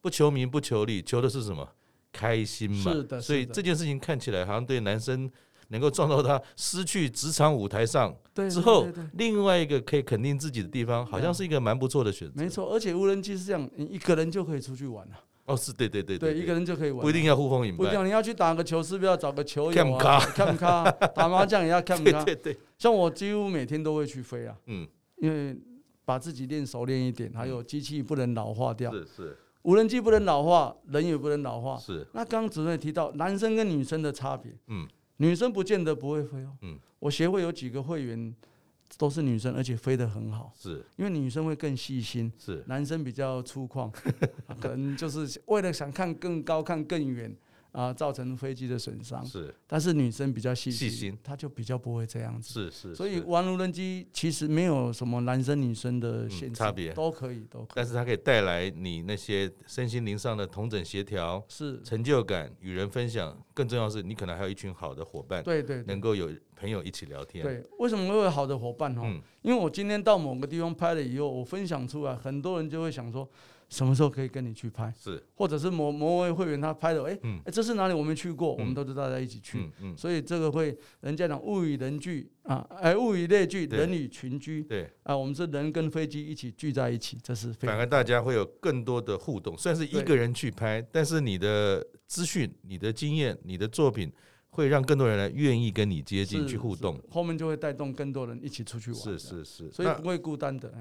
[0.00, 1.68] 不求名不求利，求的是什么？
[2.12, 5.30] 开心嘛，是的，所以这件事情看起来好像对男生
[5.68, 8.14] 能够撞到他失去职场舞台上
[8.50, 12.34] 之后，另外一个可以肯定自己的地方，好像是一个蛮不错的选择。
[12.42, 15.14] 没错，而且无人机是这样，你一个人就可以出去玩了。
[15.46, 20.18] 哦，是对对对对，一个人就可以玩，不一定要呼风引伴，不一定你要去打个球，是不是要找个球友啊？
[20.34, 22.22] 看卡打麻将也要看卡。
[22.24, 24.86] 对对，像我几乎每天都会去飞啊，嗯，
[25.18, 25.56] 因为
[26.04, 28.90] 把自己练熟练一点，还有机器不能老化掉。
[28.90, 29.38] 是是。
[29.62, 31.76] 无人机不能老化，人也不能老化。
[31.76, 32.06] 是。
[32.12, 34.52] 那刚刚主任也提到男生跟女生的差别。
[34.66, 34.86] 嗯。
[35.18, 36.56] 女生不见得不会飞哦。
[36.62, 36.78] 嗯。
[36.98, 38.34] 我协会有几个会员
[38.98, 40.52] 都是女生，而且飞得很好。
[40.56, 40.84] 是。
[40.96, 42.32] 因为女生会更细心。
[42.38, 42.64] 是。
[42.66, 43.90] 男生比较粗犷，
[44.60, 47.34] 可能就是为了想看更高、看更远。
[47.76, 52.70] 啊，造成飞机的损伤是，但是女生比较细细心，她就比较不会这样子。
[52.70, 57.72] 是是，所以玩无人机其实没有什么男生女生的差别都可以都可以。
[57.74, 63.36] 但是它可以带来你那些身心灵上的同整协调，是成就感，与人分享。
[63.52, 67.44] 更重要是，你可能还有一群好的伙伴，对对，能够有朋友一起聊天。
[67.44, 68.94] 对，为什么会有好的伙伴？
[68.94, 69.02] 哈，
[69.42, 73.28] 因为我今天到某个地方拍了以后，我分享出来，很多人就会想说。
[73.68, 74.92] 什么时候可以跟你去拍？
[74.96, 77.40] 是，或者是某某位会员他拍的，哎、欸，哎、嗯。
[77.44, 77.94] 欸，这是哪里？
[77.94, 89.56] 我没去过，嗯、我们都是大家一起去，嗯嗯、所以这个会人家讲物以人聚啊，哎、欸，物以类聚，人以群居，对，啊，我们是人跟飞机一起聚在一起，这是非反而大家会有更多的互动。
[89.58, 94.12] 虽然是一个人去拍，但是你的资讯、你的经验、你的作品，
[94.50, 100.72] 会让更多人来愿意跟你接近去互动，后面就会带动更多人一起出去玩，是是是，所以不会孤单的。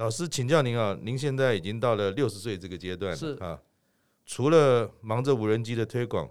[0.00, 3.34] 老师，请教您啊，您现在已经到了六十岁这个阶段了，是。
[3.34, 3.60] 啊，
[4.24, 6.26] 除了忙着无人机的推广，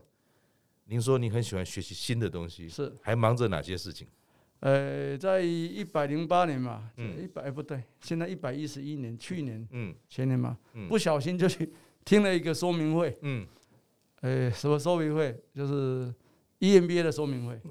[0.85, 2.91] 您说您很喜欢学习新的东西，是。
[2.99, 4.07] 还忙着哪些事情？
[4.61, 11.71] 呃，在一百零八年嘛，嗯，一百不对，现在一百一十一年，去年，嗯，前年嘛，嗯，不小心就去
[12.03, 13.45] 听了一个说明会，嗯，
[14.21, 15.39] 呃，什么说明会？
[15.53, 16.11] 就是
[16.59, 17.61] EMBA 的说明会，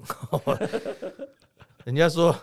[1.83, 2.33] 人家说。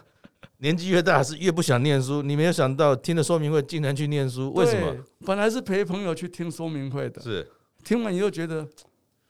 [0.58, 4.96] 年纪越大是越不想念书，你没有想到听了说明会竟然去念书，为什么？
[5.26, 7.46] 本来是陪朋友去听说明会的，是
[7.84, 8.66] 听完以后觉得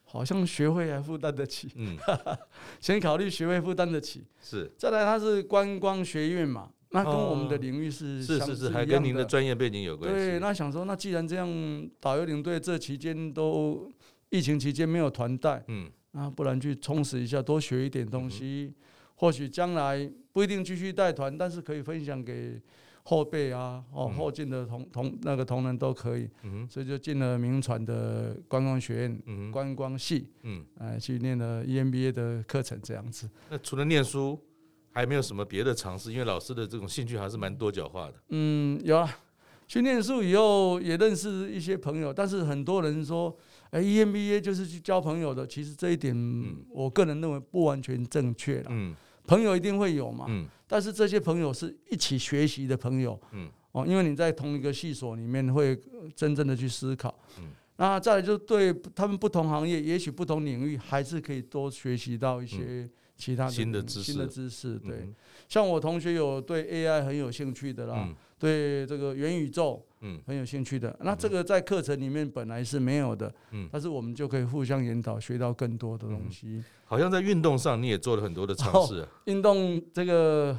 [0.05, 1.97] 好像学费还负担得起，嗯，
[2.79, 4.71] 先考虑学费负担得起，是。
[4.77, 10.15] 再来，他是观光学院嘛，那跟我们的领域是是是是，还跟您的专业背景有关系。
[10.15, 13.91] 对，那想说，那既然这样，导游领队这期间都
[14.29, 18.73] 疫情期间没有团带，嗯，那不然去充实一下，多学一点东西。
[19.19, 20.07] 或许将来
[20.37, 22.61] 不一定继续带团，但是可以分享给
[23.01, 26.29] 后辈啊，哦，后进的同同那个同仁都可以。
[26.43, 33.27] 嗯，所以就进了名传的观光学院，嗯，观光系，嗯，哎，去念了 EMBA 的课程这样子。
[33.49, 34.39] 那除了念书，
[34.91, 36.11] 还没有什么别的尝试？
[36.11, 38.13] 因为老师的这种兴趣还是蛮多角化的。
[38.29, 39.09] 嗯，有啊，
[39.67, 43.35] 去念书以后也认识一些朋友，但是很多人说，
[43.71, 45.47] 哎，EMBA 就是去交朋友的。
[45.47, 46.15] 其实这一点，
[46.69, 48.67] 我个人认为不完全正确了。
[48.69, 48.95] 嗯。
[49.27, 55.77] 朋友一定会有嘛，嗯，但是这些朋友是一起学习的朋友，嗯，哦，因为你在同一个系所里面会
[56.15, 65.15] 真正的去思考，嗯，那再来就对他们不同行业，也许不同领域，还是可以多学习到一些其他的新的知识，新的知识，对，嗯，
[65.47, 67.95] 像我同学有对 AI 很有兴趣的啦。
[67.97, 70.95] 嗯对这个元宇宙，嗯，很有兴趣的。
[71.01, 76.63] 那这个在课程里面本来是没有的，嗯，但是我们就可以互相研讨，学到更多的东西。
[76.85, 79.03] 好像在运动上你也做了很多的尝试。
[79.25, 80.55] 运动这个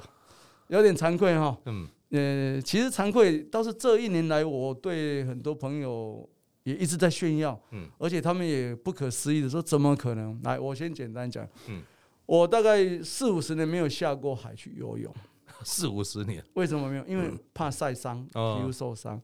[0.67, 6.29] 有点惭愧哈，嗯，呃，其实惭愧倒是这一年来，我对很多朋友
[6.65, 10.37] 也一直在炫耀，嗯，而且他们也不可思议的说，怎么可能？
[10.43, 11.81] 来，我先简单讲，嗯，
[12.29, 15.11] 我大概四五十年没有下过海去游泳。
[15.65, 17.07] 四五十年，为什么没有？
[17.07, 19.17] 因为怕晒伤，皮肤受伤。
[19.17, 19.23] 哦、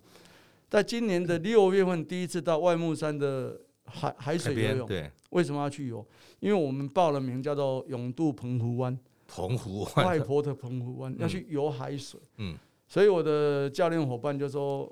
[0.70, 4.88] 在今年的六月份，第一次到外木山的海海水游泳。
[4.88, 6.04] 对，为什么要去游？
[6.40, 8.98] 因为我们报了名，叫做“永渡澎湖湾”。
[9.28, 12.18] 澎湖湾，外婆的澎湖湾、嗯、要去游海水。
[12.38, 12.56] 嗯，
[12.88, 14.90] 所以我的教练伙伴就说：“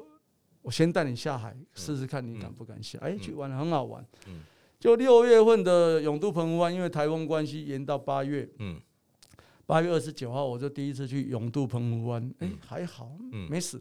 [0.60, 4.06] 我先带你下海试试看，你敢不敢下？”哎、嗯，去玩很好玩。
[4.28, 4.42] 嗯，
[4.82, 8.48] 就六月份的永渡澎湖湾，因为台风关系延到八月。
[8.58, 8.80] 嗯，
[9.64, 12.34] 八月二十九号我就第一次去永渡澎湖湾。
[12.40, 13.80] 哎、欸，还好，嗯，没死。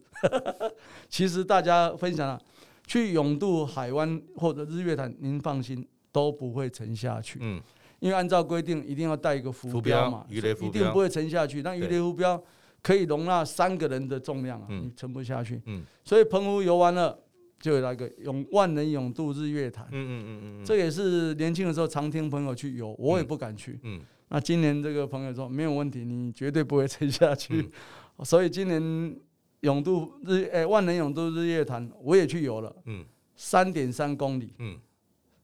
[1.09, 2.39] 其实大家分享了，
[2.85, 5.83] 去永渡海湾或者日月潭，您放心。
[6.13, 7.61] 都不会沉下去，嗯，
[7.99, 11.61] 因为按照规定一定要带一个浮标嘛，鱼雷浮标，一定不会沉下去。
[11.61, 12.43] 那鱼雷浮标
[12.83, 17.17] 可以容纳三个人的重量啊，你沉不下去，嗯，所以澎湖游完了，
[17.61, 27.69] 就有那个永万人永渡日月潭，嗯嗯嗯嗯，这也是年轻的时候常听朋友去游，我也不敢去，嗯，那今年这个朋友说没有问题，你绝对不会沉下去，
[28.25, 29.15] 所以今年
[29.61, 33.05] 永渡日诶万人永渡日月潭我也去游了，嗯，
[33.35, 34.77] 三点三公里，嗯。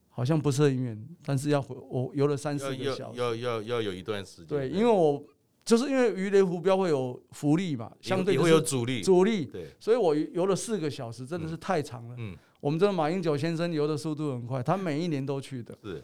[0.10, 4.48] 好像不是很远，但是要回我游了三四个小时，要要要要有一段时间。
[4.48, 5.24] 对，因为我
[5.68, 9.44] 就是因为鱼雷浮标会有浮力嘛，相对会有阻力，阻力。
[9.44, 12.16] 对，所以我游了四个小时，真的是太长了。
[12.18, 15.78] 嗯，我们这个马英九先生游的速度很快，他每一年都去的。
[15.84, 16.02] 是，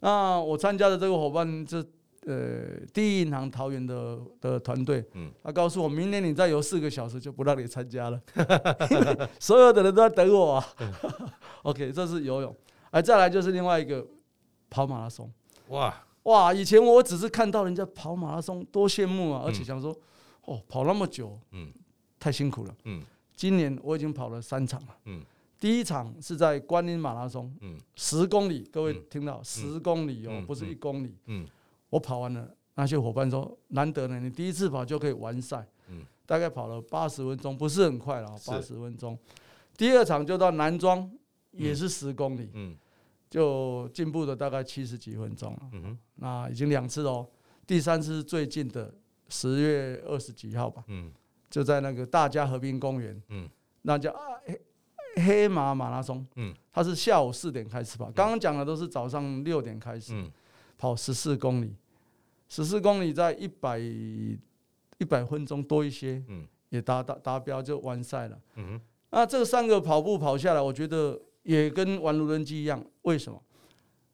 [0.00, 1.76] 那我参加的这个伙伴是
[2.26, 8.20] 呃第一银行桃园的的团队，嗯，他告诉我，明年你再游四个小时就不让你参加了，
[9.38, 10.66] 所有的人都在等我啊。
[11.62, 12.56] OK，这是游泳。
[12.90, 14.04] 哎，再来就是另外一个
[14.68, 15.32] 跑马拉松，
[15.68, 15.94] 哇
[16.24, 16.52] 哇！
[16.52, 19.42] 以前我只是看到人家跑马拉松，多羡慕啊！
[19.44, 19.94] 而且想说，
[20.44, 21.72] 哦，跑那么久，嗯，
[22.18, 23.02] 太辛苦了，嗯。
[23.36, 25.22] 今年我已经跑了三场了，嗯。
[25.58, 31.46] 第一场是在观音马拉松，嗯，十公里，各位听到十公里哦，不是一公里，嗯。
[31.90, 39.18] 我跑完了，那些伙伴说难得呢，你第一次跑就可以完赛，嗯，大概跑了八十分钟，不是很快了，八十分钟。
[39.76, 41.10] 第二场就到南庄，
[41.50, 42.76] 也是十公里，嗯。
[43.34, 47.28] 就进步了大概七十几分钟了，嗯哼，那已经两次哦，
[47.66, 48.94] 第三次是最近的
[49.28, 51.10] 十月二十几号吧，嗯，
[51.50, 53.50] 就在那个大家和平公园，嗯，
[53.82, 54.14] 那叫
[54.44, 54.60] 黑
[55.16, 60.30] 黑马马拉松，嗯，它是下午四点开始跑，刚刚讲的都是早上六点开始，嗯，
[60.78, 61.74] 跑十四公里，
[62.48, 68.80] 十四公里在一百一百分钟多一些，嗯，也达达达标就完赛了，嗯哼，
[69.10, 71.20] 那这三个跑步跑下来，我觉得。
[71.44, 73.40] 也跟玩无人机一样，为什么？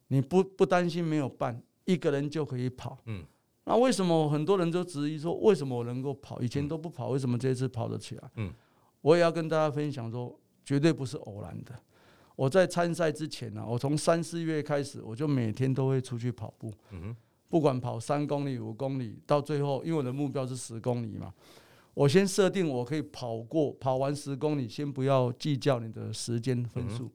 [0.07, 2.97] 你不不担心没有伴，一个人就可以跑。
[3.05, 3.23] 嗯，
[3.63, 6.41] 那为什么很多人都质疑说，为什么我能够跑？
[6.41, 8.31] 以前都不跑，为什么这一次跑得起来？
[8.35, 8.53] 嗯，
[9.01, 11.73] 我也要跟大家分享说，绝对不是偶然的。
[12.35, 16.73] 我在参赛之前呢，我从三四月开始，我就每天都会出去跑步。
[16.89, 17.15] 嗯哼，
[17.47, 21.33] 不管跑三公里、五公里，到最后，因为我的目标是十公里嘛。
[21.93, 27.11] 我先设定我可以跑过，跑完十公里，先不要计较你的时间分数。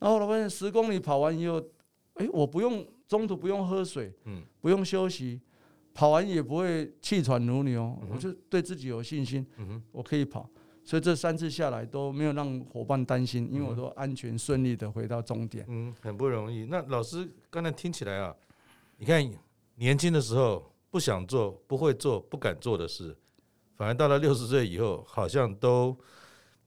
[0.00, 1.62] 然后我发现十公里跑完以后，
[2.14, 5.40] 哎，我不用中途不用喝水，嗯，不用休息，
[5.92, 10.48] 跑完也不会气喘如牛，我就对自己有信心，嗯，我可以跑，
[10.84, 16.64] 所以这三次下来都没有让伙伴担心，因为我都安全顺利的回到终点，嗯，很不容易。
[16.64, 18.34] 那老师刚才听起来啊，
[18.96, 19.22] 你看
[19.76, 23.14] 年轻的时候不想做、不会做、不敢做的事，
[23.76, 25.94] 反而到了六十岁以后，好像都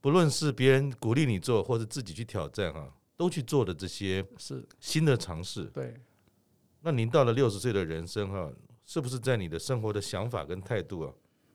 [0.02, 2.94] 不论是别人鼓励你做，或者自己去挑战哈。
[3.24, 5.94] 都去做的这些是新的尝试，对。
[6.82, 8.52] 那您到了六十岁的人生哈，
[8.84, 11.14] 是不是在你的生活的想法跟态度啊，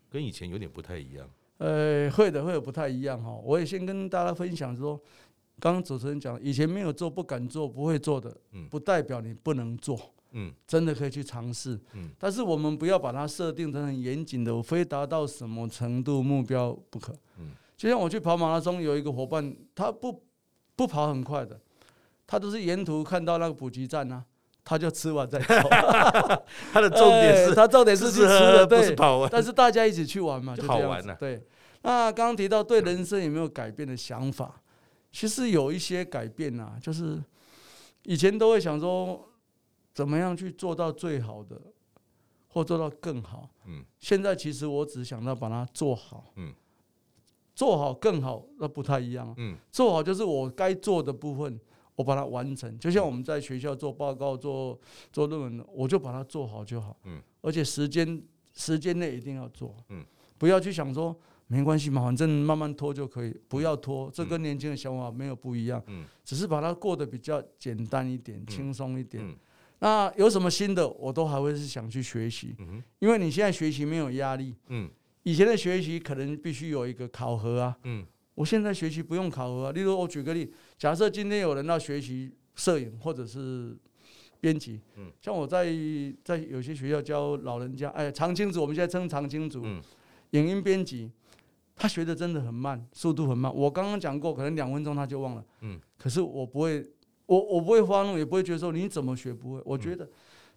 [0.09, 1.29] 跟以前有点不太一样？
[1.59, 3.31] 呃，会的，会有不太一样哈。
[3.45, 4.99] 我也先跟大家分享说，
[5.61, 10.01] 刚刚主持人讲，以前没有做、不敢做、不会做的，嗯不代表你不能做，
[10.31, 12.09] 嗯，真的可以去尝试，嗯。
[12.19, 17.51] 但是我们不要把它设定成很严谨的，我非达到什么程度目标不可，嗯。
[17.77, 20.25] 就像我去跑马拉松，有一个伙伴，他不。
[20.79, 21.59] 不跑很快的，
[22.25, 24.25] 他都是沿途看到那个补给站呢、啊，
[24.63, 25.69] 他就吃完再走。
[26.73, 29.29] 他的重点是，他重点是去吃的，对，不是跑完。
[29.29, 31.17] 但是大家一起去玩嘛，就好玩了。
[31.17, 31.45] 对，
[31.83, 34.63] 那刚刚提到对人生有没有改变的想法？
[35.11, 37.21] 其实有一些改变啊，就是
[38.05, 39.29] 以前都会想说，
[39.93, 41.61] 怎么样去做到最好的，
[42.47, 43.49] 或做到更好。
[43.67, 46.33] 嗯，现在其实我只想到把它做好。
[46.37, 46.55] 嗯。
[47.59, 49.35] 做好更好，那不太一样。
[49.37, 51.59] 嗯，做好就是我该做的部分，
[51.97, 52.79] 我把它完成。
[52.79, 54.79] 就像我们在学校做报告、做
[55.13, 56.97] 做论文，我就把它做好就好。
[57.03, 58.23] 嗯，而且时间
[58.55, 59.75] 时间内一定要做。
[59.89, 60.05] 嗯，
[60.39, 61.13] 不要去想说
[61.49, 63.37] 没关系嘛，反正慢慢拖就可以。
[63.49, 65.83] 不要拖，这跟年轻的想法没有不一样。
[65.89, 69.37] 嗯，只是把它过得比较简单一点、轻松一点。
[69.81, 72.55] 那有什么新的，我都还会是想去学习。
[72.61, 74.55] 嗯，因为你现在学习没有压力。
[74.69, 74.89] 嗯。
[75.23, 79.73] 以前的学习可能必须有一个考核啊，嗯，我现在学习不用考核啊。
[79.73, 83.77] 例如我举个例，假设今天有人要学习摄影或者是
[84.41, 85.13] 编辑，嗯。
[85.21, 85.67] 像我在
[86.25, 89.65] 在有些学校教老人家，哎，长青组，我们现在称长青组，
[90.31, 91.11] 影音编辑，
[91.75, 93.55] 他学的真的很慢，速度很慢。
[93.55, 95.81] 我刚刚讲过，可能两分钟他就忘了，嗯。
[95.97, 96.85] 可是我不会，
[97.27, 100.09] 我我不会发怒，也不会觉得说你怎么学不会，我觉得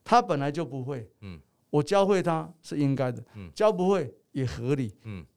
[0.03, 1.39] 他本来就不会，嗯。
[1.71, 3.49] 我教会他是应该的，嗯。
[3.55, 4.93] 教不会也合理，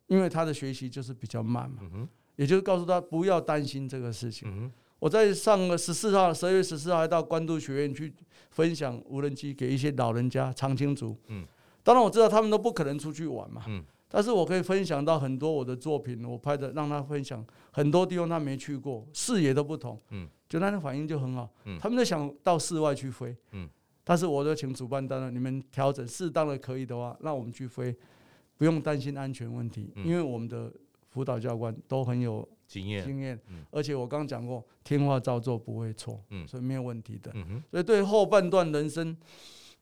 [0.06, 4.72] 因为他的学习就是比较慢嘛，也就是告诉他不要担心这个事情。
[4.98, 8.12] 我在上个十四号，十二月十四号还到关渡学院去
[8.50, 11.14] 分享无人机给一些老人家长青族。
[11.26, 11.44] 嗯，
[11.82, 13.64] 当然我知道他们都不可能出去玩嘛。
[13.68, 20.00] 嗯，但是我可以分享到很多我的作品，我拍的让他分享很多地方他没去过，视野都不同。
[20.10, 21.50] 嗯，就他的反应就很好。
[21.64, 23.36] 嗯，他们都想到室外去飞。
[23.52, 23.68] 嗯，
[24.02, 27.94] 但是我都请主办单位你们调整适当的可以的话，让我们去飞，
[28.56, 30.72] 不用担心安全问题，因为我们的
[31.08, 32.46] 辅导教官都很有。
[32.66, 33.38] 经验，经验，
[33.70, 37.30] 而且我刚讲过，听话照做不会错，所以没有问题的。
[37.70, 39.14] 所以对后半段人生，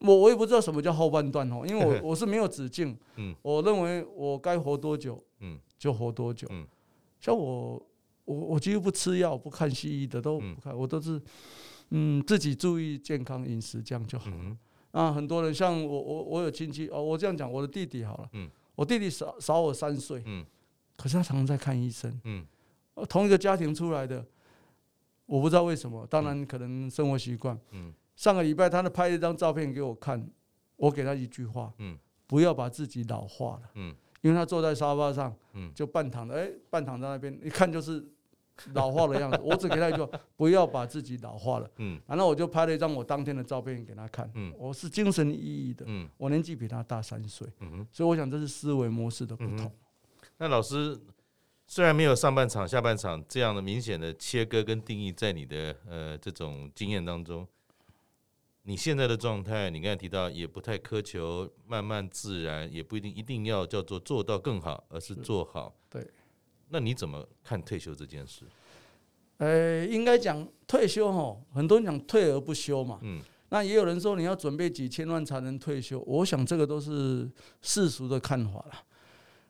[0.01, 2.99] 我我也不知道什么叫后半段哦， 因为我我是没有止境。
[3.41, 5.23] 我认为我该活多久，
[5.79, 6.49] 就活多久。
[7.21, 7.81] 像我，
[8.25, 11.23] 我我几乎不吃药，不看西医的都不看，我都是
[11.91, 14.57] 嗯自己注意健康饮食，这样就好了。
[14.91, 18.31] 啊，很多人像我，我我有亲戚哦，我这样讲，我的弟弟好了，
[18.83, 20.21] 我弟弟少少我三岁，
[20.97, 22.13] 可是他常常在看医生，
[23.09, 24.27] 同一个家庭出来的，
[25.25, 27.57] 我不知道为什么，当然可能生活习惯。
[28.17, 30.29] 上个礼拜他拍了一张照片给我看，
[30.75, 31.73] 我给他一句话，
[32.27, 33.95] 不要把自己老化了。
[34.21, 35.33] 因为他坐在沙发上，
[35.73, 38.05] 就半躺的，哎，半躺在那边，一看就是
[38.75, 39.39] 老化的样子。
[39.45, 41.71] 我只给他一句话，不要把自己老化了。
[41.79, 44.31] 嗯然后我就拍了一张我当天的照片给他看。
[44.35, 49.73] 嗯我是精神奕奕的，嗯我年纪比他大三岁，嗯所以我想这是思维模式的不同。
[50.39, 51.01] 那老师。
[51.65, 57.49] 虽然没有上半场、下半场这样的明显的切割跟定义，在你的呃这种经验当中，
[58.65, 65.75] 你现在的状态，你刚才提到也不太苛求慢慢自然，也不一定一定要叫做做到更好，而是做好。
[65.89, 66.07] 对，
[66.73, 68.45] 那你怎么看退休这件事？
[69.37, 72.99] 呃，应该讲退休哈，很多人讲退而不休嘛。
[73.03, 73.21] 嗯，
[73.51, 78.73] 那也有人说你要准备几千万才能退休，我想这个都是世俗的看法了。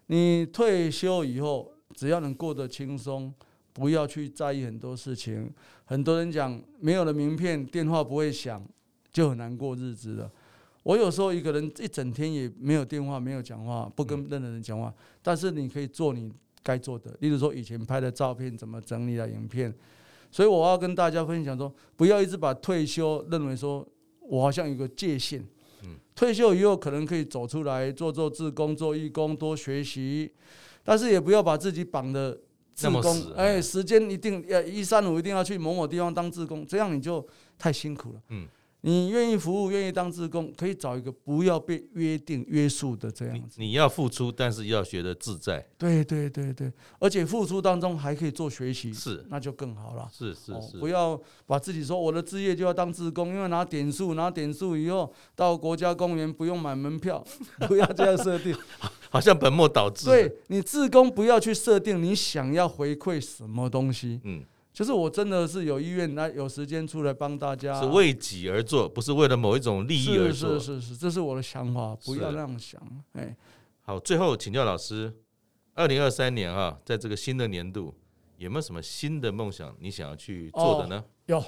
[0.08, 1.72] 你退休以后。
[1.94, 3.30] 只要能过得轻松，
[3.74, 5.52] 不要去在意很多事情。
[5.84, 8.66] 很多人讲没有了名片，电话不会响，
[9.12, 10.32] 就很难过日子了。
[10.84, 14.90] 我有时候一个人一整天也没有电话，没有讲话，不跟任何人讲话。
[15.20, 16.32] 但是你可以做你
[16.62, 19.74] 该做的，例如说以前拍的照片怎么整理啊影片。
[20.30, 23.86] 所以我要跟大家分享说，不要一直把退休认为说
[24.20, 25.44] 我好像有个界限。
[26.14, 30.30] 退休以后可能可以走出来做做志工、做义工，多学习。
[30.84, 32.38] 但是也不要把自己绑的
[32.74, 37.26] 志工，哎，时间一定要一三五一定要去某某地方当志工，这样你就
[37.58, 38.20] 太辛苦了。
[38.28, 38.46] 嗯，
[38.84, 43.60] 你愿意服务，愿意当志工，可以找一个不要被约定约束的这样子。
[43.60, 45.64] 你要付出，但是要学得自在。
[45.78, 50.08] 对对对对，而且付出当中还可以做学习，是那就更好了。
[50.12, 57.24] 是是是，不要把自己说我的职业就要当志工，因为拿点数，拿点数以后到国家公园不用买门票，
[57.68, 58.52] 不要这样设定。
[59.10, 60.06] 好像本末倒置。
[60.06, 64.18] 对，你志工不要去设定你想要回馈什么东西。
[64.24, 64.42] 嗯，
[64.72, 70.58] 就是我真的是有意愿那有时间出来帮大家，是为己而做，不是为了某一种利益而做。
[70.58, 72.80] 是是是是，这是我的想法，不要那样想。
[73.12, 73.36] 哎，
[73.82, 75.12] 好，最后请教老师，
[75.74, 77.94] 二零二三年啊，在这个新的年度，
[78.38, 81.04] 有没有什么新的梦想你想要去做的呢？
[81.26, 81.38] 有，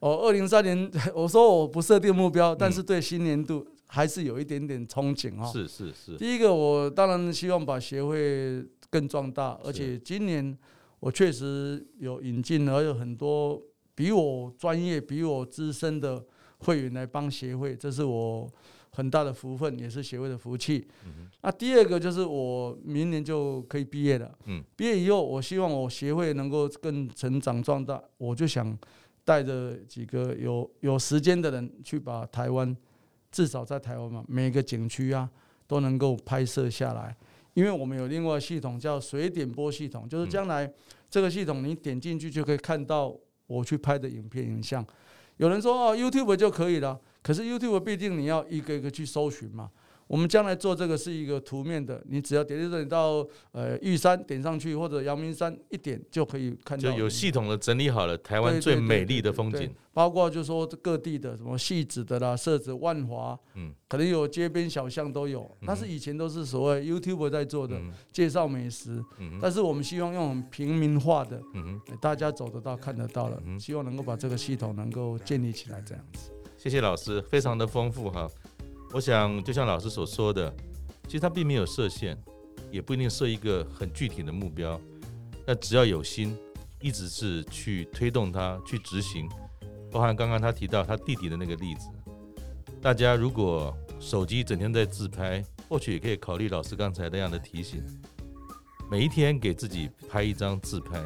[0.00, 3.66] 哦，二零二三年， 我说我不设定目标，但是对新年度。
[3.92, 5.44] 还是有一点点憧憬哈。
[5.50, 6.16] 是是是。
[6.16, 10.56] 第一个，我当然希望把协会更壮大，而且今年
[11.00, 13.60] 我确实有引进而有很多
[13.94, 16.24] 比我专业、比我资深的
[16.58, 18.48] 会员来帮协会，这是我
[18.92, 20.86] 很大的福分，也是协会的福气。
[21.42, 24.30] 那第二个就是我明年就可以毕业了。
[24.44, 24.62] 嗯。
[24.76, 28.78] 毕业以后，我希望我协会能够更成长壮大，我就想
[29.24, 32.76] 带着几个有有时间的人去把台湾。
[33.32, 35.30] 至少在台湾嘛，每个景区啊
[35.68, 37.16] 都能够拍摄下来，
[37.54, 40.70] 因为我们有另外系统叫水点播系统，就是将来
[41.10, 43.14] 这个系统你点进去就可以看到
[43.46, 44.84] 我去拍的影片影像。
[45.36, 49.70] 有人说哦，YouTube 就可以了，可是 YouTube 毕竟你要一个一个去搜寻嘛。
[50.10, 56.90] 我们将来做这个是一个图面的，你只要点这里到呃玉山点上去，或者阳明山一点就可以看到。
[56.90, 65.48] 就有系统的整理好了台湾最美丽的风景，包括就是说各地的什么戏子的啦、社子、万华，嗯，可能有街边小巷都有。
[65.64, 76.32] 但是以前都是所谓 YouTuber 在做的，嗯、介绍美食，嗯、但是我们希望用很平民化的，嗯、大家走得到、看得到了，嗯、希望能够把这个系统能够建立起来，这样子。
[76.58, 78.28] 谢谢老师，非常的丰富哈。
[78.92, 80.52] 我想就像老师所说的，
[81.06, 82.16] 其实他并没有设限，
[82.70, 84.80] 也不一定设一个很具体的目标，
[85.46, 86.36] 那只要有心，
[86.80, 89.28] 一直是去推动他去执行。
[89.92, 91.88] 包含刚刚他提到他弟弟的那个例子，
[92.80, 97.82] 大家如果手机整天在自拍，或许也可以考虑老师刚才那样的提醒，
[98.90, 101.02] 每一天给自己拍一张自拍，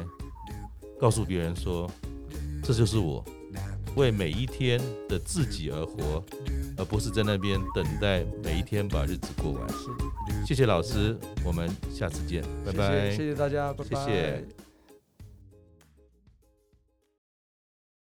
[0.99, 1.89] 告诉别人说，
[2.63, 3.23] 这就是我，
[3.95, 6.23] 为每一天的自己而活，
[6.77, 9.67] 而不是在那边等待每一天把日子过完。
[10.45, 13.11] 谢谢老师，我们下次见，拜拜。
[13.11, 14.05] 谢谢大家，拜拜。
[14.05, 14.64] 谢谢。